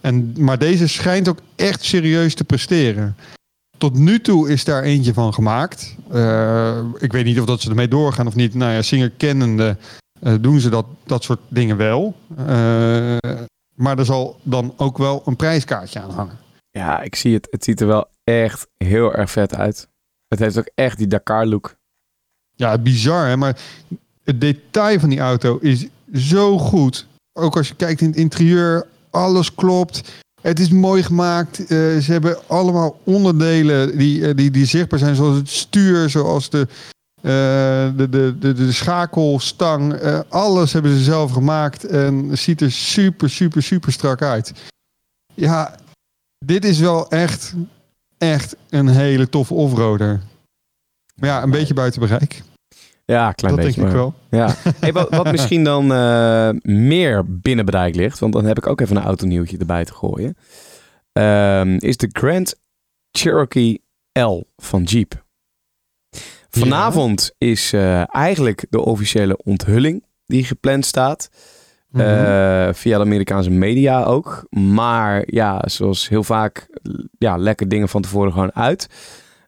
[0.00, 3.16] En, maar deze schijnt ook echt serieus te presteren.
[3.78, 5.94] Tot nu toe is daar eentje van gemaakt.
[6.10, 8.54] Eh, ik weet niet of dat ze ermee doorgaan of niet.
[8.54, 9.76] Nou ja, Singer kennende
[10.20, 12.14] eh, doen ze dat, dat soort dingen wel.
[12.36, 12.46] Eh,
[13.74, 16.45] maar er zal dan ook wel een prijskaartje aan hangen.
[16.76, 17.48] Ja, ik zie het.
[17.50, 19.88] Het ziet er wel echt heel erg vet uit.
[20.28, 21.74] Het heeft ook echt die Dakar look.
[22.54, 23.58] Ja, bizar hè, maar
[24.24, 27.06] het detail van die auto is zo goed.
[27.32, 30.12] Ook als je kijkt in het interieur, alles klopt.
[30.42, 31.60] Het is mooi gemaakt.
[31.60, 31.66] Eh,
[31.98, 36.66] ze hebben allemaal onderdelen die, eh, die, die zichtbaar zijn, zoals het stuur, zoals de,
[37.22, 40.00] eh, de, de, de, de schakelstang.
[40.28, 44.52] Alles hebben ze zelf gemaakt en ziet er super, super, super strak uit.
[45.34, 45.84] Ja,
[46.38, 47.54] dit is wel echt,
[48.18, 50.20] echt een hele toffe offroader.
[51.14, 52.42] Maar ja, een beetje buiten bereik.
[53.04, 53.80] Ja, klein dat beetje.
[53.80, 54.14] denk ik wel.
[54.30, 54.54] Ja.
[54.80, 58.80] Hey, wat, wat misschien dan eh, meer binnen bereik ligt, want dan heb ik ook
[58.80, 60.36] even een autonieuwtje erbij te gooien,
[61.12, 62.54] ehm, is de Grand
[63.10, 65.24] Cherokee L van Jeep.
[66.50, 71.28] Vanavond is eh, eigenlijk de officiële onthulling die gepland staat.
[71.96, 72.06] Mhm.
[72.06, 74.46] Eh, via de Amerikaanse media ook.
[74.50, 76.66] Maar ja, zoals heel vaak,
[77.18, 78.88] ja, lekker dingen van tevoren gewoon uit.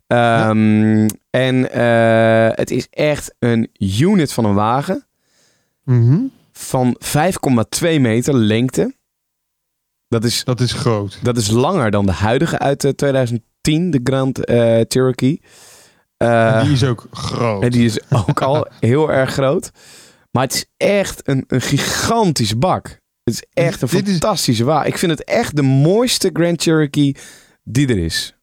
[0.06, 5.06] Ehm, En eh, het is echt een unit van een wagen
[5.84, 6.18] Mhm.
[6.52, 8.94] van 5,2 meter lengte.
[10.08, 11.18] Dat is, Dat is groot.
[11.22, 15.42] dat is langer dan de huidige uit eh, 2010, de Grand eh, Cherokee.
[16.16, 17.62] Eh, En die is ook groot.
[17.62, 19.70] en die is ook al heel erg groot.
[20.38, 22.86] Maar het is echt een, een gigantische bak.
[23.24, 24.86] Het is echt een Dit is- fantastische wagen.
[24.86, 27.16] Ik vind het echt de mooiste Grand Cherokee
[27.64, 28.36] die er is.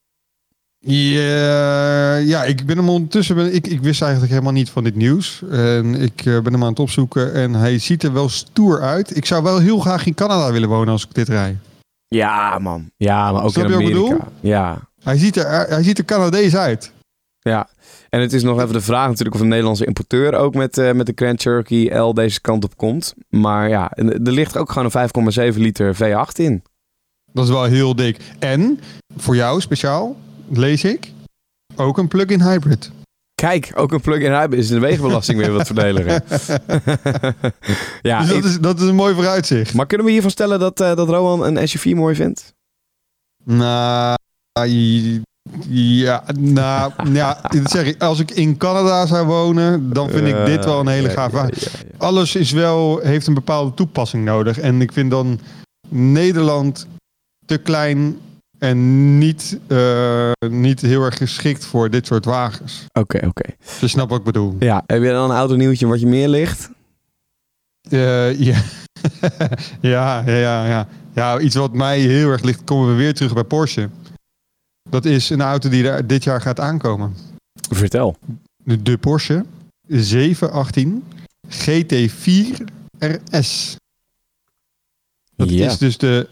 [0.79, 3.36] Ja, ja, ik ben hem ondertussen.
[3.36, 5.41] Ben, ik, ik wist eigenlijk helemaal niet van dit nieuws.
[5.51, 7.34] En ik eh, ben hem aan het opzoeken.
[7.34, 9.17] En hij ziet er wel stoer uit.
[9.17, 11.58] Ik zou wel heel graag in Canada willen wonen als ik dit rij.
[12.08, 12.91] Ja, man.
[12.97, 13.93] Ja, maar ook Snap in Amerika.
[13.93, 14.17] bedoel?
[14.39, 16.91] Ja, Hij ziet er, hij ziet er Canadees uit.
[17.49, 17.69] Ja.
[18.10, 20.91] En het is nog even de vraag natuurlijk of een Nederlandse importeur ook met, eh,
[20.91, 23.13] met de Grand Cherokee L deze kant op komt.
[23.29, 26.63] Maar ja, er ligt ook gewoon een 5,7 liter V8 in.
[27.31, 28.17] Dat is wel heel dik.
[28.39, 28.79] En
[29.17, 30.17] voor jou speciaal,
[30.49, 31.12] lees ik,
[31.75, 32.91] ook een plug-in hybrid.
[33.36, 36.23] Kijk, ook een plug-in hybrid is de wegenbelasting weer wat verdeliger.
[38.01, 39.73] ja, dus dat, is, dat is een mooi vooruitzicht.
[39.73, 42.53] maar kunnen we hiervan stellen dat, eh, dat Rowan een SUV mooi vindt?
[43.43, 44.17] Nou,
[45.69, 48.01] ja, nou, ja, dat zeg ik.
[48.01, 51.38] Als ik in Canada zou wonen, dan vind ik dit wel een hele gaaf ja,
[51.38, 51.53] wagen.
[51.60, 52.05] ja, ja, ja.
[52.05, 54.60] Alles is wel, heeft een bepaalde toepassing nodig.
[54.60, 55.39] En ik vind dan
[55.89, 56.88] Nederland
[57.45, 58.17] te klein
[58.60, 62.86] en niet, eh, niet heel erg geschikt voor dit soort wagens.
[62.99, 63.49] Oké, oké.
[63.79, 64.55] Je snapt wat ik bedoel.
[64.60, 66.69] Ja, heb je dan een autonieuwtje wat je meer ligt?
[67.89, 68.62] Eh, ja.
[69.81, 70.88] ja, ja, ja, ja.
[71.13, 73.89] Ja, iets wat mij heel erg ligt, komen we weer terug bij Porsche.
[74.89, 77.15] Dat is een auto die er dit jaar gaat aankomen.
[77.69, 78.15] Vertel.
[78.63, 79.45] De, de Porsche
[79.88, 81.04] 718
[81.50, 82.63] GT4
[83.00, 83.76] RS.
[85.36, 85.65] Dat Ja.
[85.71, 86.30] is dus de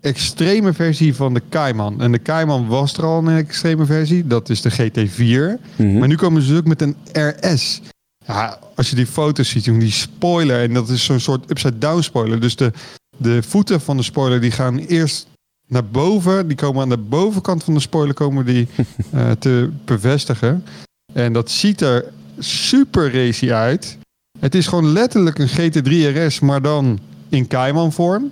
[0.00, 2.00] extreme versie van de Cayman.
[2.00, 4.26] En de Cayman was er al een extreme versie.
[4.26, 5.60] Dat is de GT4.
[5.76, 5.98] Mhm.
[5.98, 7.80] Maar nu komen ze dus ook met een RS.
[8.26, 10.62] Ja, als je die foto's ziet, die spoiler.
[10.62, 12.40] En dat is zo'n soort upside-down spoiler.
[12.40, 12.72] Dus de,
[13.16, 15.26] de voeten van de spoiler die gaan eerst
[15.66, 16.48] naar boven.
[16.48, 18.68] Die komen aan de bovenkant van de spoiler komen die
[19.10, 20.64] eh, te bevestigen.
[21.12, 22.04] En dat ziet er
[22.38, 23.98] super racy uit.
[24.38, 26.98] Het is gewoon letterlijk een GT3 RS, maar dan
[27.28, 28.30] in Cayman vorm.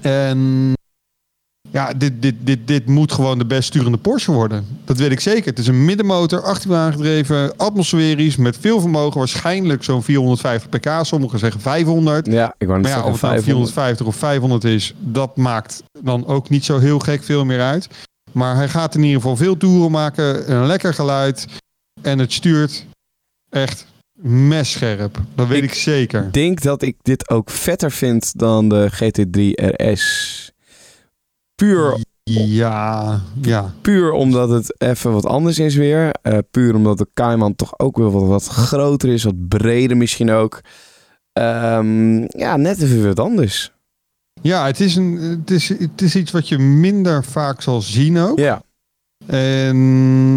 [0.00, 0.72] En
[1.70, 4.66] ja, dit, dit, dit, dit moet gewoon de best sturende Porsche worden.
[4.84, 5.44] Dat weet ik zeker.
[5.44, 9.18] Het is een middenmotor, 18 aangedreven, atmosferisch, met veel vermogen.
[9.18, 10.90] Waarschijnlijk zo'n 450 pk.
[11.02, 12.26] Sommigen zeggen 500.
[12.26, 13.44] Ja, ik wou Maar ja, of het nou 500.
[13.44, 17.88] 450 of 500 is, dat maakt dan ook niet zo heel gek veel meer uit.
[18.32, 21.46] Maar hij gaat in ieder geval veel toeren maken, een lekker geluid.
[22.02, 22.86] En het stuurt
[23.50, 23.86] echt
[24.22, 25.20] messcherp.
[25.34, 26.24] Dat weet ik, zeker.
[26.24, 30.54] Ik denk dat ik dit ook vetter vind dan de GT3 RS.
[31.62, 33.72] Puur, Ja, ja.
[33.80, 36.10] puur omdat het even wat anders is weer.
[36.22, 39.24] Eh, puur omdat de Cayman toch ook weer wat, wat groter is.
[39.24, 40.60] Wat breder misschien ook.
[41.32, 43.72] Ehm, ja, net even wat anders.
[44.42, 48.18] Ja, het is, een, het, is, het is iets wat je minder vaak zal zien
[48.18, 48.38] ook.
[48.38, 48.62] Ja,
[49.26, 50.34] En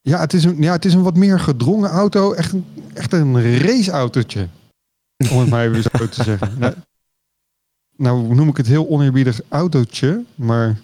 [0.00, 2.32] ja, het is een, ja, het is een wat meer gedrongen auto.
[2.32, 4.48] Echt een, echt een raceautootje.
[5.30, 6.50] Om het maar even zo te zeggen.
[6.58, 6.74] Nou,
[7.96, 10.24] nou noem ik het heel oneerbiedig autootje.
[10.34, 10.76] Maar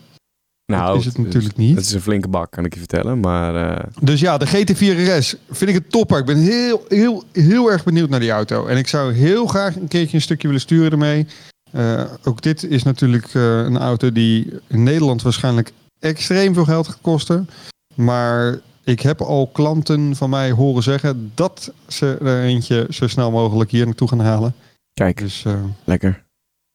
[0.71, 1.77] nou, dat is het natuurlijk niet.
[1.77, 3.21] Het is een flinke bak, kan ik je vertellen.
[3.21, 6.19] Maar eh, Dus ja, de GT4 RS vind ik het topper.
[6.19, 8.67] Ik ben heel, heel, heel erg benieuwd naar die auto.
[8.67, 11.27] En ik zou heel graag een keertje een stukje willen sturen ermee.
[11.73, 16.89] Eh, ook dit is natuurlijk eh, een auto die in Nederland waarschijnlijk extreem veel geld
[16.89, 17.49] gaat kosten.
[17.95, 23.31] Maar ik heb al klanten van mij horen zeggen dat ze er eentje zo snel
[23.31, 24.55] mogelijk hier naartoe gaan halen.
[24.93, 25.45] kijk, Dus
[25.85, 26.29] lekker.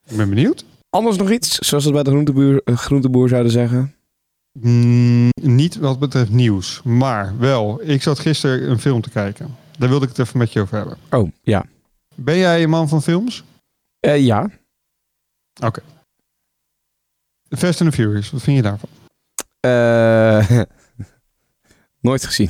[0.07, 0.65] Ik ben benieuwd.
[0.89, 3.95] Anders nog iets, zoals het bij de groenteboer, eh, groenteboer zouden zeggen.
[4.59, 7.81] Mm, niet wat betreft nieuws, maar wel.
[7.83, 9.55] Ik zat gisteren een film te kijken.
[9.77, 10.97] Daar wilde ik het even met je over hebben.
[11.09, 11.65] Oh, ja.
[12.15, 13.43] Ben jij een man van films?
[13.99, 14.49] Eh, ja.
[17.49, 18.89] Fast and the Furious, wat vind je daarvan?
[19.59, 20.61] Eh,
[22.07, 22.49] nooit gezien.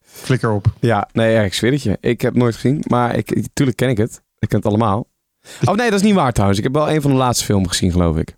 [0.00, 0.66] Flikker op.
[0.80, 1.98] Ja, nee, ja, ik zweer het je.
[2.00, 4.22] Ik heb het nooit gezien, maar ik, tuurlijk ken ik het.
[4.38, 5.06] Ik ken het allemaal.
[5.64, 6.58] Oh nee, dat is niet waar trouwens.
[6.58, 8.36] Ik heb wel een van de laatste films gezien, geloof ik.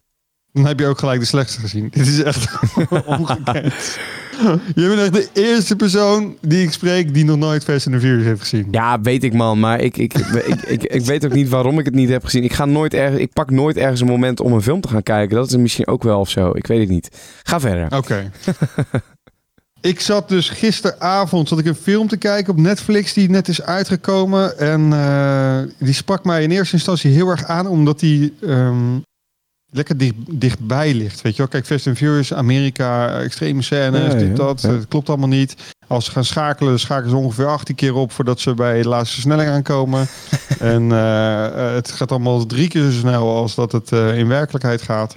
[0.53, 1.89] Dan heb je ook gelijk de slechtste gezien.
[1.91, 2.49] Dit is echt
[3.07, 3.99] ongekend.
[4.75, 8.01] Je bent echt de eerste persoon die ik spreek die nog nooit Fast and the
[8.01, 8.69] Furious heeft gezien.
[8.71, 11.85] Ja, weet ik man, maar ik, ik, ik, ik, ik weet ook niet waarom ik
[11.85, 12.45] het niet heb gezien.
[12.45, 15.03] Ik, ga nooit ergens, ik pak nooit ergens een moment om een film te gaan
[15.03, 15.37] kijken.
[15.37, 16.51] Dat is misschien ook wel of zo.
[16.55, 17.09] Ik weet het niet.
[17.43, 17.97] Ga verder.
[17.97, 18.31] Oké.
[19.81, 23.63] ik zat dus gisteravond zat ik een film te kijken op Netflix die net is
[23.63, 24.59] uitgekomen.
[24.59, 28.99] En eh, die sprak mij in eerste instantie heel erg aan, omdat die ehm,
[29.73, 31.21] lekker dicht, dichtbij ligt.
[31.23, 34.61] Weet je wel, kijk, Fast and Furious, Amerika, extreme scènes, Ja, dit, ja, dat.
[34.61, 34.69] ja.
[34.69, 35.55] Het klopt allemaal niet.
[35.87, 39.15] Als ze gaan schakelen, schakelen ze ongeveer 18 keer op voordat ze bij de laatste
[39.15, 40.07] versnelling aankomen.
[40.59, 44.29] en eh, eh, het gaat allemaal drie keer zo snel als dat het eh, in
[44.29, 45.17] werkelijkheid gaat.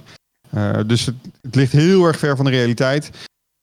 [0.50, 3.10] Eh, dus het, het ligt heel erg ver van de realiteit.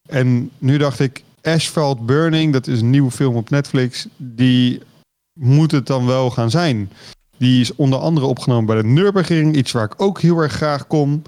[0.08, 4.82] En nu dacht ik, Asphalt Burning, dat is een nieuwe film op Netflix, die
[5.40, 6.92] moet het dan wel gaan zijn.
[7.38, 10.88] Die is onder andere opgenomen bij de Nürburgring, iets waar ik ook heel erg graag
[10.88, 11.22] kom.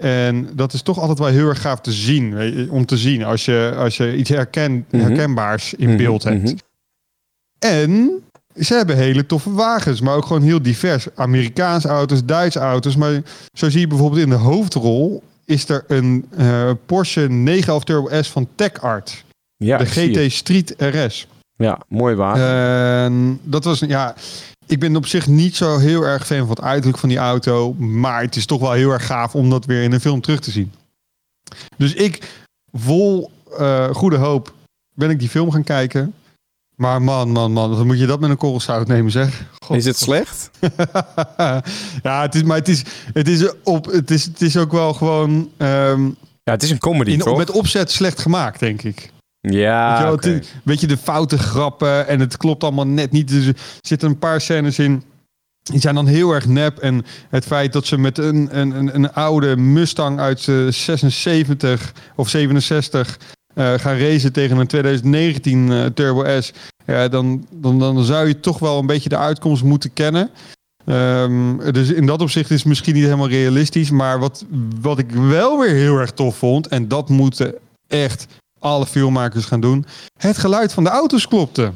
[0.00, 3.44] En dat is toch altijd wel heel erg gaaf te zien, om te zien als
[3.44, 5.02] je, als je iets herken, Mhm.
[5.02, 6.42] herkenbaars in Mhm, beeld hebt.
[6.42, 6.54] mhm.
[7.58, 8.10] En
[8.56, 11.06] ze hebben hele toffe wagens, maar ook gewoon heel divers.
[11.14, 12.96] Amerikaanse auto's, Duitse auto's.
[12.96, 13.22] Maar
[13.52, 18.30] zo zie je bijvoorbeeld in de hoofdrol is er een eh, Porsche 911 Turbo S
[18.30, 19.24] van Tech Art.
[19.56, 19.86] Ja, de.
[19.86, 21.26] GT Street RS.
[21.56, 22.36] Ja, mooi waar.
[23.04, 24.14] En dat was, ja,
[24.66, 27.74] ik ben op zich niet zo heel erg fan van het uiterlijk van die auto.
[27.74, 30.40] Maar het is toch wel heel erg gaaf om dat weer in een film terug
[30.40, 30.72] te zien.
[31.76, 34.54] Dus ik, vol eh, goede hoop,
[34.94, 36.14] ben ik die film gaan kijken.
[36.76, 39.42] Maar man, man, man, dan moet je dat met een korrel zout nemen, zeg.
[39.58, 39.76] God.
[39.76, 40.50] is het slecht?
[42.02, 42.82] ja, het is, maar het is,
[43.12, 46.04] het is, op, het is, het is ook wel gewoon ehm,
[46.42, 47.38] Ja, het is een comedy, in, toch?
[47.38, 49.10] met opzet slecht gemaakt, denk ik.
[49.40, 53.28] Ja, Weet je het- weet je, de foute grappen en het klopt allemaal net niet.
[53.28, 55.02] Dus er zitten een paar scènes in.
[55.62, 56.78] Die zijn dan heel erg nep.
[56.78, 61.92] En het feit dat ze met een, een, een, een oude Mustang uit eh, 76
[62.16, 63.18] of 67
[63.54, 66.52] eh, gaan racen tegen een 2019 eh, Turbo S.
[66.86, 70.30] Ja, dan, dan, dan zou je toch wel een beetje de uitkomst moeten kennen.
[70.84, 73.90] Ehm, dus in dat opzicht is het misschien niet helemaal realistisch.
[73.90, 74.44] Maar wat,
[74.80, 77.54] wat ik wel weer heel erg tof vond, en dat moeten
[77.86, 78.26] echt
[78.58, 79.86] alle filmmakers gaan doen.
[80.18, 81.72] Het geluid van de auto's klopte.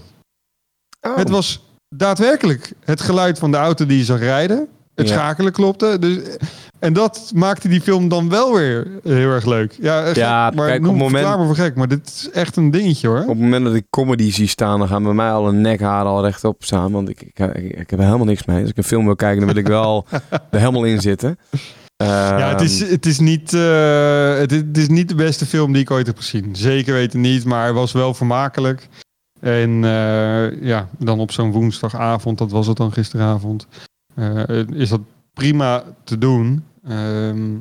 [1.01, 1.17] Oh.
[1.17, 4.69] Het was daadwerkelijk het geluid van de auto die je zag rijden.
[4.97, 5.15] Het Ja.
[5.15, 5.97] schakelen klopte.
[6.01, 6.19] Dus,
[6.79, 9.77] en dat maakte die film dan wel weer heel erg leuk.
[9.81, 11.75] Ja, Ja, maar kijk, noem, op het moment- me voor gek.
[11.75, 13.21] Maar dit is echt een dingetje hoor.
[13.21, 16.23] Op het moment dat ik comedy zie staan, dan gaan bij mij alle nekharen al
[16.23, 16.93] rechtop staan.
[16.93, 18.61] Want ik, ik, ik, ik heb er helemaal niks mee.
[18.61, 20.07] Als ik een film wil kijken, dan wil ik wel
[20.51, 21.39] er helemaal in zitten.
[21.97, 25.47] Ja, het is, Ehm, het, is niet, eh, het, is, het is niet de beste
[25.47, 26.57] film die ik ooit heb gezien.
[26.57, 28.89] Zeker weten niet, maar hij was wel vermakelijk.
[29.41, 33.67] En eh, ja, dan op zo'n woensdagavond, dat was het dan gisteravond,
[34.75, 35.01] is dat
[35.33, 36.65] prima te doen.
[36.85, 37.55] Ehm,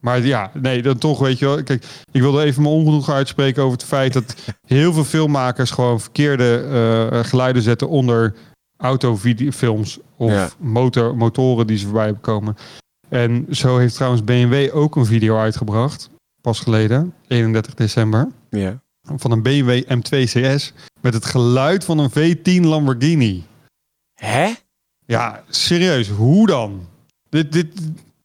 [0.00, 1.62] maar ja, nee, dan toch weet je wel.
[1.62, 4.34] Kijk, ik wilde even mijn ongenoegen uitspreken over het feit dat
[4.66, 6.68] heel veel filmmakers gewoon verkeerde
[7.12, 8.34] eh, geluiden zetten onder
[8.76, 10.48] autofilms of Ja.
[10.58, 12.56] motor, motoren die ze voorbij komen.
[13.08, 18.80] En zo heeft trouwens BMW ook een video uitgebracht, pas geleden, 31 december, ja.
[19.16, 23.44] van een BMW M2 CS met het geluid van een V10 Lamborghini.
[24.14, 24.52] Hè?
[25.06, 26.86] Ja, serieus, hoe dan?
[27.28, 27.66] Dit, dit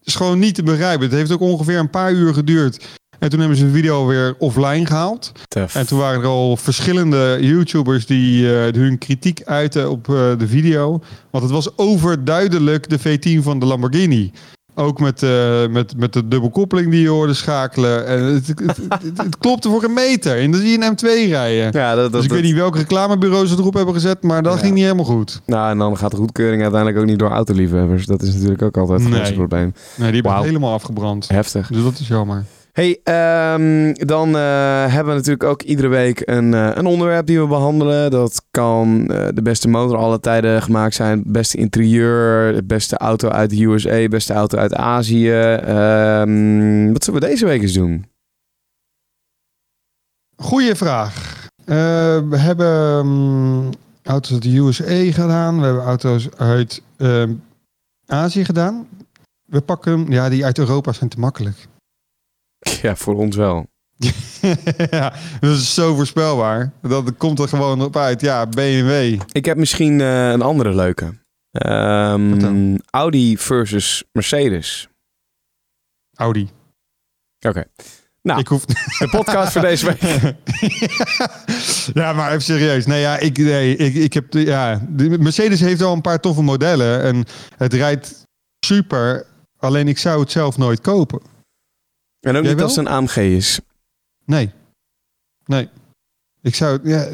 [0.04, 1.06] is gewoon niet te begrijpen.
[1.06, 2.88] Het heeft ook ongeveer een paar uur geduurd.
[3.20, 5.32] En toen hebben ze de video weer offline gehaald.
[5.74, 10.48] En toen waren er al verschillende YouTubers die eh, hun kritiek uiten op eh, de
[10.48, 11.02] video.
[11.30, 14.32] Want het was overduidelijk de V10 van de Lamborghini.
[14.76, 18.06] Ook met, eh, met, met de dubbelkoppeling die je hoorde schakelen.
[18.08, 18.78] En het, het,
[19.18, 20.38] het, klopte voor een meter.
[20.38, 21.70] En dan zie je een M2 rijden.
[21.82, 24.24] Ja, dat, dat, dus ik dat- weet niet welke reclamebureaus het erop hebben gezet.
[24.24, 24.60] Maar dat Ja.
[24.60, 25.42] ging niet helemaal goed.
[25.46, 28.06] Nou, en dan gaat de goedkeuring uiteindelijk ook niet door autoliefhebbers.
[28.06, 29.14] Dat is natuurlijk ook altijd het Nee.
[29.18, 29.74] grootste probleem.
[29.96, 31.28] Nee, die hebben helemaal afgebrand.
[31.28, 31.68] Heftig.
[31.68, 32.44] Dus dat is jammer.
[32.80, 37.40] Hey, ehm, dan eh, hebben we natuurlijk ook iedere week een, eh, een onderwerp die
[37.40, 38.12] we behandelen.
[38.12, 42.98] Dat kan eh, de beste motor alle tijden gemaakt zijn, het beste interieur, de beste
[42.98, 45.32] auto uit de USA, beste auto uit Azië.
[45.32, 48.06] Ehm, wat zullen we deze week eens doen?
[50.36, 51.48] Goeie vraag.
[51.66, 53.70] We hebben mm,
[54.04, 55.60] auto's uit de USA gedaan.
[55.60, 57.34] We hebben auto's uit ehm,
[58.06, 58.88] Azië gedaan.
[59.46, 61.68] We pakken, ja, die uit Europa zijn te makkelijk.
[62.82, 63.68] Ja, voor ons wel.
[64.92, 66.72] ja, dat is zo voorspelbaar.
[66.82, 68.22] Dat komt er gewoon op uit.
[68.22, 69.22] Ja, BMW.
[69.32, 71.18] Ik heb misschien eh, een andere leuke.
[71.52, 72.78] Ehm.
[72.90, 74.88] Audi versus Mercedes.
[76.16, 76.50] Audi.
[77.48, 77.64] Oké.
[78.22, 78.40] Nou.
[78.40, 78.66] Ik hoef...
[78.66, 80.02] De podcast voor deze week.
[82.02, 82.86] ja, maar even serieus.
[82.86, 84.32] Nee, ja, ik, nee, ik, ik heb...
[84.32, 87.02] de- Ja, de Mercedes heeft wel een paar toffe modellen.
[87.04, 87.26] En
[87.58, 88.24] het rijdt
[88.66, 89.26] super.
[89.58, 91.22] Alleen ik zou het zelf nooit kopen.
[92.20, 92.64] En ook Jij niet wel?
[92.64, 93.60] als het een AMG is.
[94.26, 94.52] Nee.
[95.46, 95.70] Nee.
[96.42, 96.80] Ik zou...
[96.84, 97.08] Ja,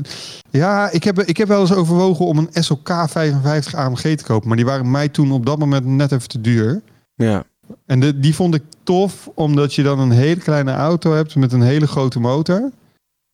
[0.51, 4.47] ja ik, heb, ik heb wel eens overwogen om een SOK 55 AMG te kopen.
[4.47, 6.81] Maar die waren mij toen op dat moment net even te duur.
[7.15, 7.43] Ja.
[7.85, 11.51] En de, die vond ik tof, omdat je dan een hele kleine auto hebt met
[11.51, 12.71] een hele grote motor.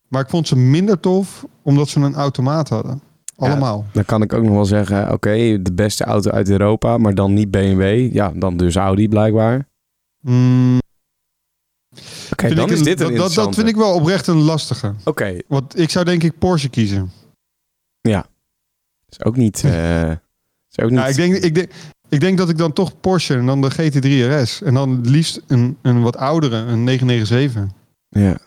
[0.08, 3.02] Maar ik vond ze minder tof, omdat ze een automaat hadden.
[3.36, 3.84] Allemaal.
[3.92, 7.34] Dan kan ik ook nog wel zeggen, oké, de beste auto uit Europa, maar dan
[7.34, 8.12] niet BMW.
[8.12, 9.68] Ja, dan dus Audi blijkbaar.
[10.20, 10.78] Mm,
[12.46, 14.40] vind dan ik is een- dit een dat, dat, dat vind ik wel oprecht een
[14.40, 14.94] lastige.
[15.04, 17.10] Oké, Want ik zou denk ik Porsche kiezen.
[19.08, 19.64] is ook niet...
[19.64, 20.98] eh, is ook niet...
[20.98, 21.70] Ja, ik, denk, ik, denk,
[22.08, 24.62] ik denk dat ik dan toch Porsche en dan de GT3 RS.
[24.62, 27.76] En dan het liefst een, een wat oudere, een 997.
[28.08, 28.38] Ja.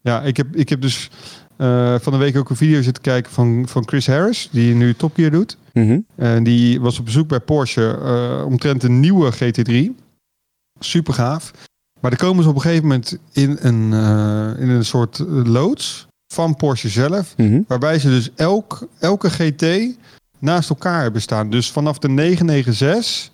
[0.00, 1.10] Ja, ik heb, ik heb dus
[1.56, 4.94] eh, van de week ook een video zitten kijken van, van Chris Harris, die nu
[4.94, 5.56] Top Gear doet.
[5.72, 5.98] Mhm.
[6.16, 10.02] En die was op bezoek bij Porsche eh, omtrent een nieuwe GT3.
[10.78, 11.50] Super gaaf.
[12.00, 16.06] Maar dan komen ze op een gegeven moment in een, eh, in een soort loods
[16.32, 17.36] van Porsche zelf.
[17.36, 17.60] Mhm.
[17.66, 19.96] Waarbij ze dus elk, elke GT
[20.38, 21.50] naast elkaar hebben staan.
[21.50, 23.30] Dus vanaf de 996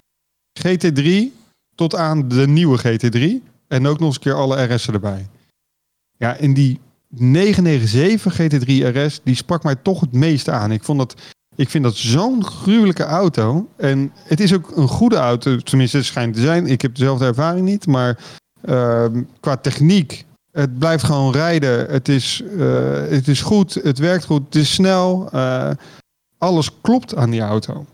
[0.52, 1.32] GT3
[1.74, 3.42] tot aan de nieuwe GT3.
[3.68, 5.26] En ook nog eens een keer alle RS'en erbij.
[6.16, 10.72] Ja, en die 997 GT3 RS, die sprak mij toch het meeste aan.
[10.72, 11.14] Ik, vond dat,
[11.56, 13.68] ik vind dat zo'n gruwelijke auto.
[13.76, 16.66] En het is ook een goede auto, tenminste het schijnt te zijn.
[16.66, 18.18] Ik heb dezelfde ervaring niet, maar
[18.66, 21.86] ehm, qua techniek, het blijft gewoon rijden.
[21.90, 25.28] Het is, eh, het is goed, het werkt goed, het is snel.
[25.32, 25.70] eh,
[26.38, 27.84] alles klopt aan die auto.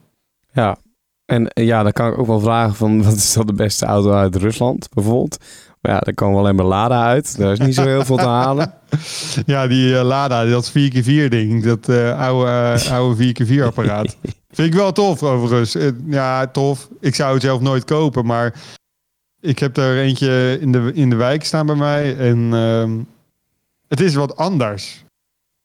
[0.53, 0.77] Ja.
[1.25, 4.13] En ja, dan kan ik ook wel vragen van, wat is dan de beste auto
[4.13, 5.37] uit Rusland, bijvoorbeeld?
[5.81, 7.37] Maar ja, daar komen alleen maar Lada uit.
[7.39, 8.73] Daar is niet zo heel veel te halen.
[9.47, 14.17] Ja, die eh, Lada, dat 4x4 ding, dat oude, oude 4x4 apparaat.
[14.53, 15.77] Vind ik wel tof overigens.
[16.07, 16.89] Ja, tof.
[17.01, 18.55] Ik zou het zelf nooit kopen, maar
[19.41, 22.17] ik heb er eentje in de, in de wijk staan bij mij.
[22.17, 22.99] En ehm,
[23.89, 25.05] het is wat anders.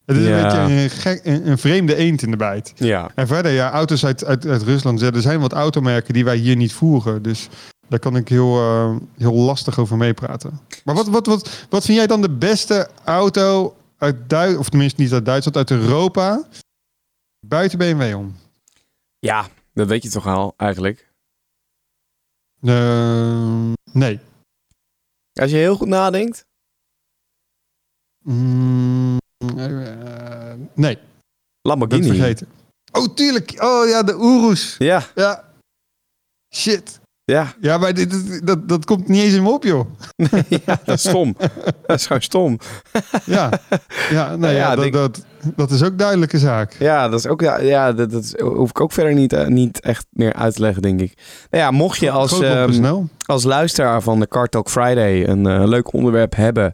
[0.05, 0.38] Het is Ja.
[0.38, 2.73] een beetje een, gek, een, een vreemde eend in de bijt.
[2.76, 3.11] Ja.
[3.15, 5.01] En verder, ja, auto's uit, uit, uit Rusland.
[5.01, 7.21] Er zijn wat automerken die wij hier niet voeren.
[7.21, 7.47] Dus
[7.88, 10.59] daar kan ik heel, eh, heel lastig over meepraten.
[10.84, 15.01] Maar wat, wat, wat, wat vind jij dan de beste auto uit Duitsland, of tenminste
[15.01, 16.43] niet uit Duitsland, uit Europa,
[17.47, 18.36] buiten BMW om?
[19.19, 21.13] Ja, dat weet je toch al, eigenlijk.
[22.66, 24.20] Eh, nee.
[25.34, 26.45] Als je heel goed nadenkt.
[28.24, 29.18] Mm,
[29.57, 31.03] eh, nee, dat
[31.61, 32.07] Lamborghini.
[32.07, 32.47] vergeten.
[32.91, 33.63] Oh, tuurlijk.
[33.63, 34.76] Oh ja, de Urus.
[34.78, 35.43] Ja, Ja.
[36.55, 36.99] Shit.
[37.24, 37.53] ja.
[37.61, 39.88] Ja, maar dit, dit- dat, dat komt niet eens in me op, joh.
[40.66, 41.36] ja, dat is stom.
[41.86, 42.59] dat is gewoon stom.
[43.26, 43.61] Ja,
[44.09, 45.26] ja, nee, Ja, ja, dat, denk- dat,
[45.56, 46.76] dat is ook duidelijke zaak.
[46.80, 47.41] Ja, dat is ook.
[47.41, 50.62] Ja, ja dat, dat hoef ik ook verder niet, eh, niet echt meer uit te
[50.62, 51.14] leggen, denk ik.
[51.50, 55.64] Nou ja, mocht je als, ehm, als luisteraar van de Car Talk Friday een eh,
[55.66, 56.74] leuk onderwerp hebben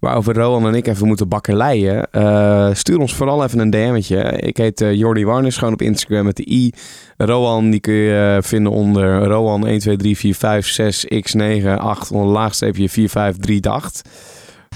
[0.00, 4.22] waarover Rowan en ik even moeten bakkeleien, eh stuur ons vooral even een DM'tje.
[4.22, 6.72] Ik heet Jordi Warnes, gewoon op Instagram met de i.
[7.16, 12.10] Rowan, die kun je vinden onder Rowan 1, 2, 3, 4, 5, 6, x9, 8,
[12.10, 14.02] onder laagstreepje 4, 5, 3, 8.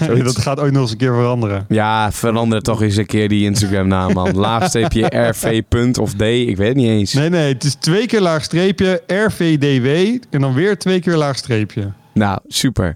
[0.05, 0.33] Zoiets.
[0.33, 1.65] dat gaat ooit nog eens een keer veranderen.
[1.67, 4.35] Ja, verander toch eens een keer die Instagram naam, man.
[4.47, 5.61] Laagstreepje rv.
[5.69, 7.13] punt of d, ik weet het niet eens.
[7.13, 11.37] Nee, nee, het is twee keer laag streepje, RVDW en dan weer twee keer laag
[11.37, 11.91] streepje.
[12.13, 12.95] Nou, super.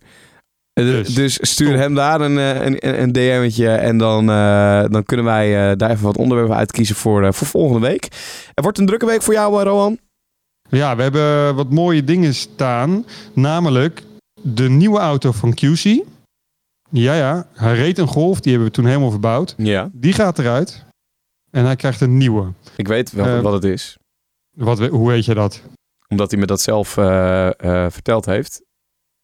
[0.73, 1.77] Eh, Dus, Dus, stuur top.
[1.79, 6.03] hem daar een, eh, een, een, DM'tje en dan, eh, dan kunnen wij daar even
[6.03, 8.03] wat onderwerpen uitkiezen voor, voor volgende week.
[8.53, 9.97] Het wordt een drukke week voor jou, Rohan.
[10.69, 13.05] Ja, we hebben wat mooie dingen staan.
[13.33, 14.03] Namelijk
[14.41, 16.03] de nieuwe auto van QC.
[16.91, 19.53] Ja, ja, hij reed een Golf, die hebben we toen helemaal verbouwd.
[19.57, 19.89] Ja.
[19.93, 20.85] Die gaat eruit
[21.51, 22.53] en hij krijgt een nieuwe.
[22.75, 23.97] Ik weet wel Eh, wat het is.
[24.51, 25.61] Wat, hoe weet je dat?
[26.07, 28.61] Omdat hij me dat zelf eh, eh, verteld heeft.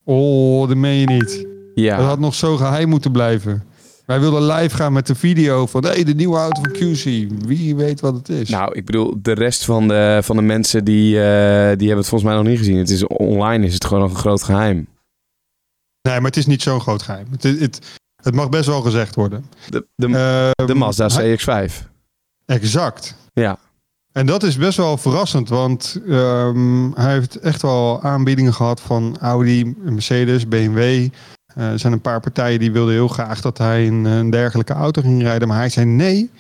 [0.04, 1.48] Oh, dat meen je niet.
[1.76, 1.98] Ja.
[1.98, 3.64] Dat had nog zo geheim moeten blijven.
[4.06, 7.28] Wij wilden live gaan met de video van hey, de nieuwe auto van QC.
[7.48, 8.50] Wie weet wat het is.
[8.50, 12.24] Nou, ik bedoel, de rest van de, van de mensen die, die hebben het volgens
[12.24, 12.78] mij nog niet gezien.
[12.78, 14.88] Het is online, is het gewoon nog een groot geheim.
[16.08, 17.28] Nee, maar het is niet zo'n groot geheim.
[17.32, 19.46] Het, het, het mag best wel gezegd worden.
[19.70, 21.38] De, de, Ehm, de Mazda hij-
[21.70, 21.88] CX-5.
[22.46, 23.16] Exact.
[23.34, 23.58] Ja.
[24.12, 29.18] En dat is best wel verrassend, want ehm, hij heeft echt wel aanbiedingen gehad van
[29.20, 30.80] Audi, Mercedes, BMW.
[31.56, 34.74] Eh, er zijn een paar partijen die wilden heel graag dat hij een, een dergelijke
[34.74, 35.48] auto ging rijden.
[35.48, 36.32] Maar hij zei nee.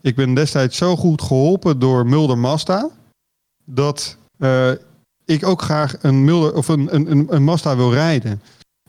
[0.00, 2.88] Ik ben destijds zo goed geholpen door Mulder Mazda.
[3.64, 4.70] Dat eh,
[5.24, 8.42] ik ook graag een, Mulder, of een, een, een, een Mazda wil rijden.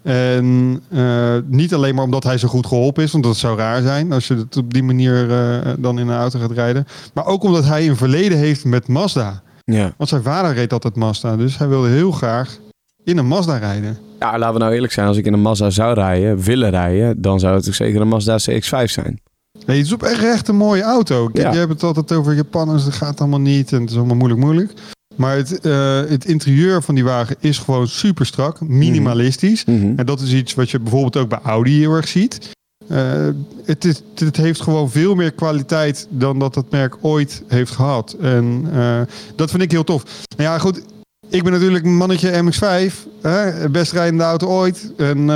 [0.05, 3.81] En eh, niet alleen maar omdat hij zo goed geholpen is, want dat zou raar
[3.81, 6.85] zijn als je het op die manier eh, dan in een auto gaat rijden.
[7.13, 9.41] Maar ook omdat hij een verleden heeft met Mazda.
[9.63, 9.93] Ja.
[9.97, 11.35] Want zijn vader reed altijd Mazda.
[11.35, 12.57] Dus hij wilde heel graag
[13.03, 13.97] in een Mazda rijden.
[14.19, 15.07] ja, laten we nou eerlijk zijn.
[15.07, 18.07] Als ik in een Mazda zou rijden, willen rijden, dan zou het ook zeker een
[18.07, 19.21] Mazda CX-5 zijn.
[19.65, 21.25] Nee, het is op echt, echt een mooie auto.
[21.27, 21.51] Kijk, Ja.
[21.53, 23.71] Je hebt het altijd over Japanners, dat gaat allemaal niet.
[23.71, 24.71] En het is allemaal moeilijk, moeilijk.
[25.15, 29.65] Maar het, eh, het interieur van die wagen is gewoon super strak, minimalistisch.
[29.65, 29.93] Mhm.
[29.95, 32.49] En dat is iets wat je bijvoorbeeld ook bij Audi heel erg ziet.
[32.87, 33.27] Eh,
[33.65, 38.15] het, is, het heeft gewoon veel meer kwaliteit dan dat het merk ooit heeft gehad.
[38.21, 39.01] En eh,
[39.35, 40.03] dat vind ik heel tof.
[40.37, 40.81] Nou ja, goed.
[41.29, 42.93] Ik ben natuurlijk een mannetje MX-5.
[43.21, 44.93] Hè, best rijdende auto ooit.
[44.97, 45.27] En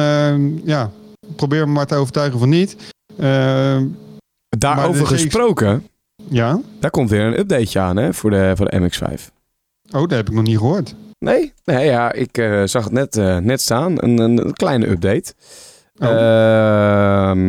[0.63, 0.91] ja,
[1.35, 2.75] probeer me maar te overtuigen van niet.
[4.57, 5.87] Daarover gesproken,
[6.27, 6.61] ja.
[6.79, 9.38] daar komt weer een updateje aan hè, voor, de, voor de MX-5.
[9.91, 10.95] Oh, dat heb ik nog niet gehoord.
[11.19, 11.53] Nee?
[11.65, 14.03] Nee, ja, ik eh, zag het net, eh, net staan.
[14.03, 15.33] Een, een, een kleine update.
[15.97, 16.07] Oh.
[16.07, 17.39] Ehm,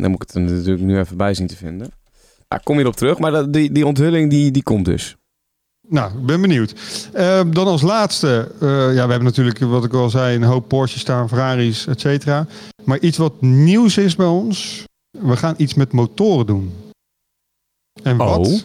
[0.00, 1.90] dan moet ik het er natuurlijk nu even bij zien te vinden.
[2.48, 5.16] Ja, kom hierop terug, maar dat, die, die onthulling die, die komt dus.
[5.88, 6.74] Nou, ik ben benieuwd.
[7.12, 10.68] Eh, dan als laatste, eh, ja, we hebben natuurlijk, wat ik al zei, een hoop
[10.68, 12.46] Porsche staan, Ferraris, et cetera.
[12.84, 16.72] Maar iets wat nieuws is bij ons, we gaan iets met motoren doen.
[18.02, 18.46] En wat?
[18.46, 18.60] Oh.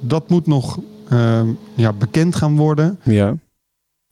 [0.00, 0.78] Dat moet nog
[1.08, 2.98] ehm, ja, bekend gaan worden.
[3.02, 3.34] Ja.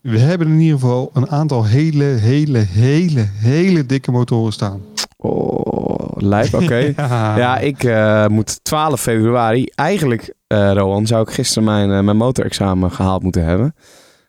[0.01, 4.80] We hebben in ieder geval een aantal hele, hele, hele, hele dikke motoren staan.
[5.16, 6.74] Oh, lijp, oké.
[6.97, 7.36] Ja.
[7.36, 9.66] Ja, ik eh, moet 12 februari.
[9.74, 13.74] Eigenlijk, Rowan, zou ik gisteren mijn, eh, mijn motorexamen gehaald moeten hebben.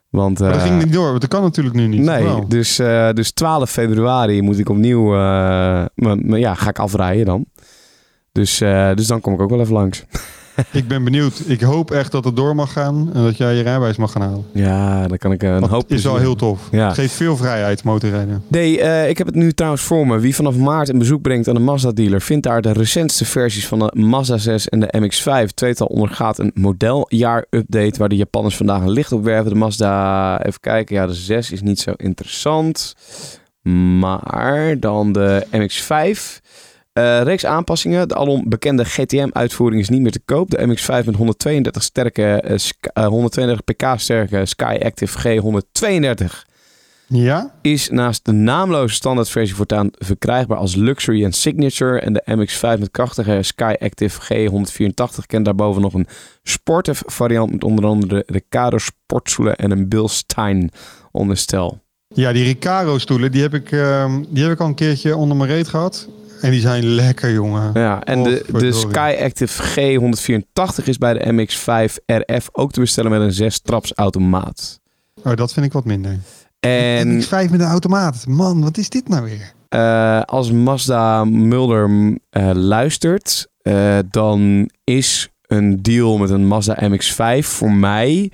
[0.09, 2.01] Want, Maar dat ging niet door, want dat kan natuurlijk nu niet.
[2.01, 2.75] Nee, dus,
[3.13, 5.15] dus 12 februari moet ik opnieuw,
[6.35, 7.45] ja, ga ik afrijden dan.
[8.31, 8.57] Dus,
[8.95, 10.03] dus dan kom ik ook wel even langs.
[10.71, 11.41] Ik ben benieuwd.
[11.45, 14.21] Ik hoop echt dat het door mag gaan en dat jij je rijbewijs mag gaan
[14.21, 14.45] halen.
[14.53, 16.67] Ja, dan kan ik eh, een Dat hoop is wel plezier heel tof.
[16.71, 16.85] Ja.
[16.85, 18.43] Het geeft veel vrijheid motorrijden.
[18.47, 20.19] Nee, eh, ik heb het nu trouwens voor me.
[20.19, 22.21] Wie vanaf maart een bezoek brengt aan de Mazda-dealer...
[22.21, 25.53] vindt daar de recentste versies van de Mazda 6 en de MX-5.
[25.53, 27.99] Tweetal ondergaat een modeljaar-update...
[27.99, 29.51] waar de Japanners vandaag een licht op werpen.
[29.51, 32.95] De Mazda, even kijken, ja, de 6 is niet zo interessant.
[33.99, 36.41] Maar dan de MX-5...
[36.93, 38.07] Eh, reeks aanpassingen.
[38.07, 40.49] De alom bekende GTM-uitvoering is niet meer te koop.
[40.49, 46.45] De MX-5 met 132, sterke, eh, Sk- eh, 132 pk sterke Sky Active G132
[47.07, 47.53] Ja?
[47.61, 51.99] is naast de naamloze standaardversie voortaan verkrijgbaar als Luxury en Signature.
[51.99, 56.07] En de MX-5 met krachtige Sky Active G184 kent daarboven nog een
[56.43, 60.71] sportive variant met onder andere Recaro sportstoelen en een Bilstein
[61.11, 61.81] onderstel.
[62.07, 65.37] Ja, die Recaro stoelen, die heb, ik, ehm, die heb ik al een keertje onder
[65.37, 66.07] mijn reet gehad.
[66.43, 67.71] En die zijn lekker, jongen.
[67.73, 68.71] Ja, en de, de.
[68.71, 74.79] Sky Active G184 is bij de MX-5 RF ook te bestellen met een 6-traps automaat.
[75.23, 76.19] Oh, dat vind ik wat minder.
[76.59, 78.27] En X5 met een automaat.
[78.27, 79.53] Man, wat is dit nou weer?
[79.69, 87.39] eh, als Mazda Mulder eh, luistert, eh, dan is een deal met een Mazda MX-5
[87.47, 88.31] voor mij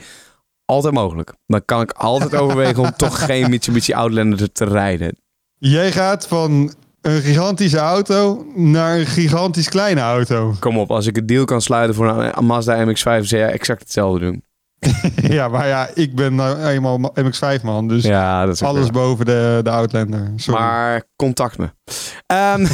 [0.66, 1.34] altijd mogelijk.
[1.48, 5.18] Dan kan ik altijd overwegen om toch geen Mitsubishi Outlander te rijden.
[5.58, 10.54] Jij gaat van een gigantische auto naar een gigantisch kleine auto.
[10.60, 13.80] Kom op, als ik een deal kan sluiten voor een Mazda MX-5, zou jij exact
[13.82, 14.44] hetzelfde doen.
[15.38, 17.88] ja, maar ja, ik ben nou eenmaal MX5 man.
[17.88, 18.92] Dus Ja, dat is ook alles wel.
[18.92, 20.32] boven de, de Outlander.
[20.36, 20.60] Sorry.
[20.60, 21.70] Maar contact me.
[22.26, 22.66] Ehm,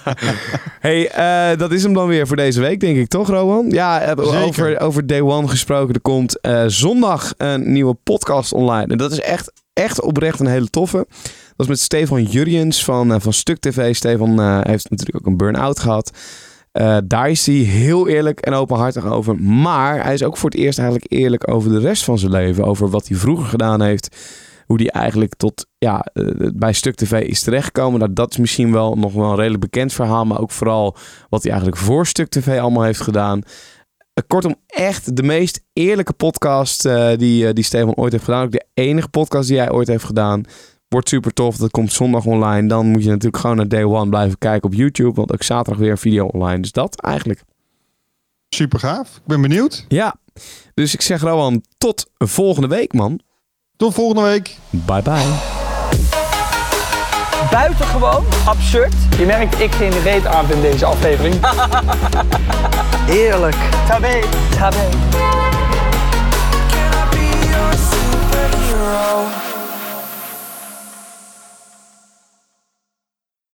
[0.86, 3.70] hey, eh, dat is hem dan weer voor deze week, denk ik, toch, Rowan?
[3.70, 4.44] Ja, eh, Zeker.
[4.44, 5.94] over, over Day One gesproken.
[5.94, 8.86] Er komt eh, zondag een nieuwe podcast online.
[8.92, 11.06] En dat is echt, echt oprecht een hele toffe.
[11.56, 13.94] Dat is met Stefan Jurjens van, eh, van Stuk TV.
[13.94, 16.10] Stefan eh, heeft natuurlijk ook een burn-out gehad.
[16.72, 19.40] Eh, daar is hij heel eerlijk en openhartig over.
[19.42, 22.64] Maar hij is ook voor het eerst eigenlijk eerlijk over de rest van zijn leven.
[22.64, 24.16] Over wat hij vroeger gedaan heeft.
[24.66, 26.06] Hoe hij eigenlijk tot ja,
[26.54, 28.00] bij Stuk TV is terechtgekomen.
[28.00, 30.24] Nou, dat is misschien wel nog wel een redelijk bekend verhaal.
[30.24, 30.96] Maar ook vooral
[31.28, 33.40] wat hij eigenlijk voor Stuk TV allemaal heeft gedaan.
[34.26, 38.44] Kortom, echt de meest eerlijke podcast die, die Stefan ooit heeft gedaan.
[38.44, 40.44] Ook de enige podcast die hij ooit heeft gedaan.
[40.96, 41.56] Wordt super tof.
[41.56, 42.68] Dat komt zondag online.
[42.68, 45.12] Dan moet je natuurlijk gewoon naar Day One blijven kijken op YouTube.
[45.14, 46.60] Want ook zaterdag weer een video online.
[46.60, 47.42] Dus dat eigenlijk.
[48.48, 49.16] Super gaaf.
[49.16, 49.84] Ik ben benieuwd.
[49.88, 50.14] Ja.
[50.74, 53.20] Dus ik zeg Rowan, tot volgende week man.
[53.76, 54.56] Tot volgende week.
[54.70, 55.34] Bye bye.
[57.50, 58.94] Buitengewoon absurd.
[59.18, 61.34] Je merkt, ik geen reet aan in deze aflevering.
[63.14, 63.56] Heerlijk.
[63.88, 64.20] Tabé.
[64.50, 64.88] Tabé.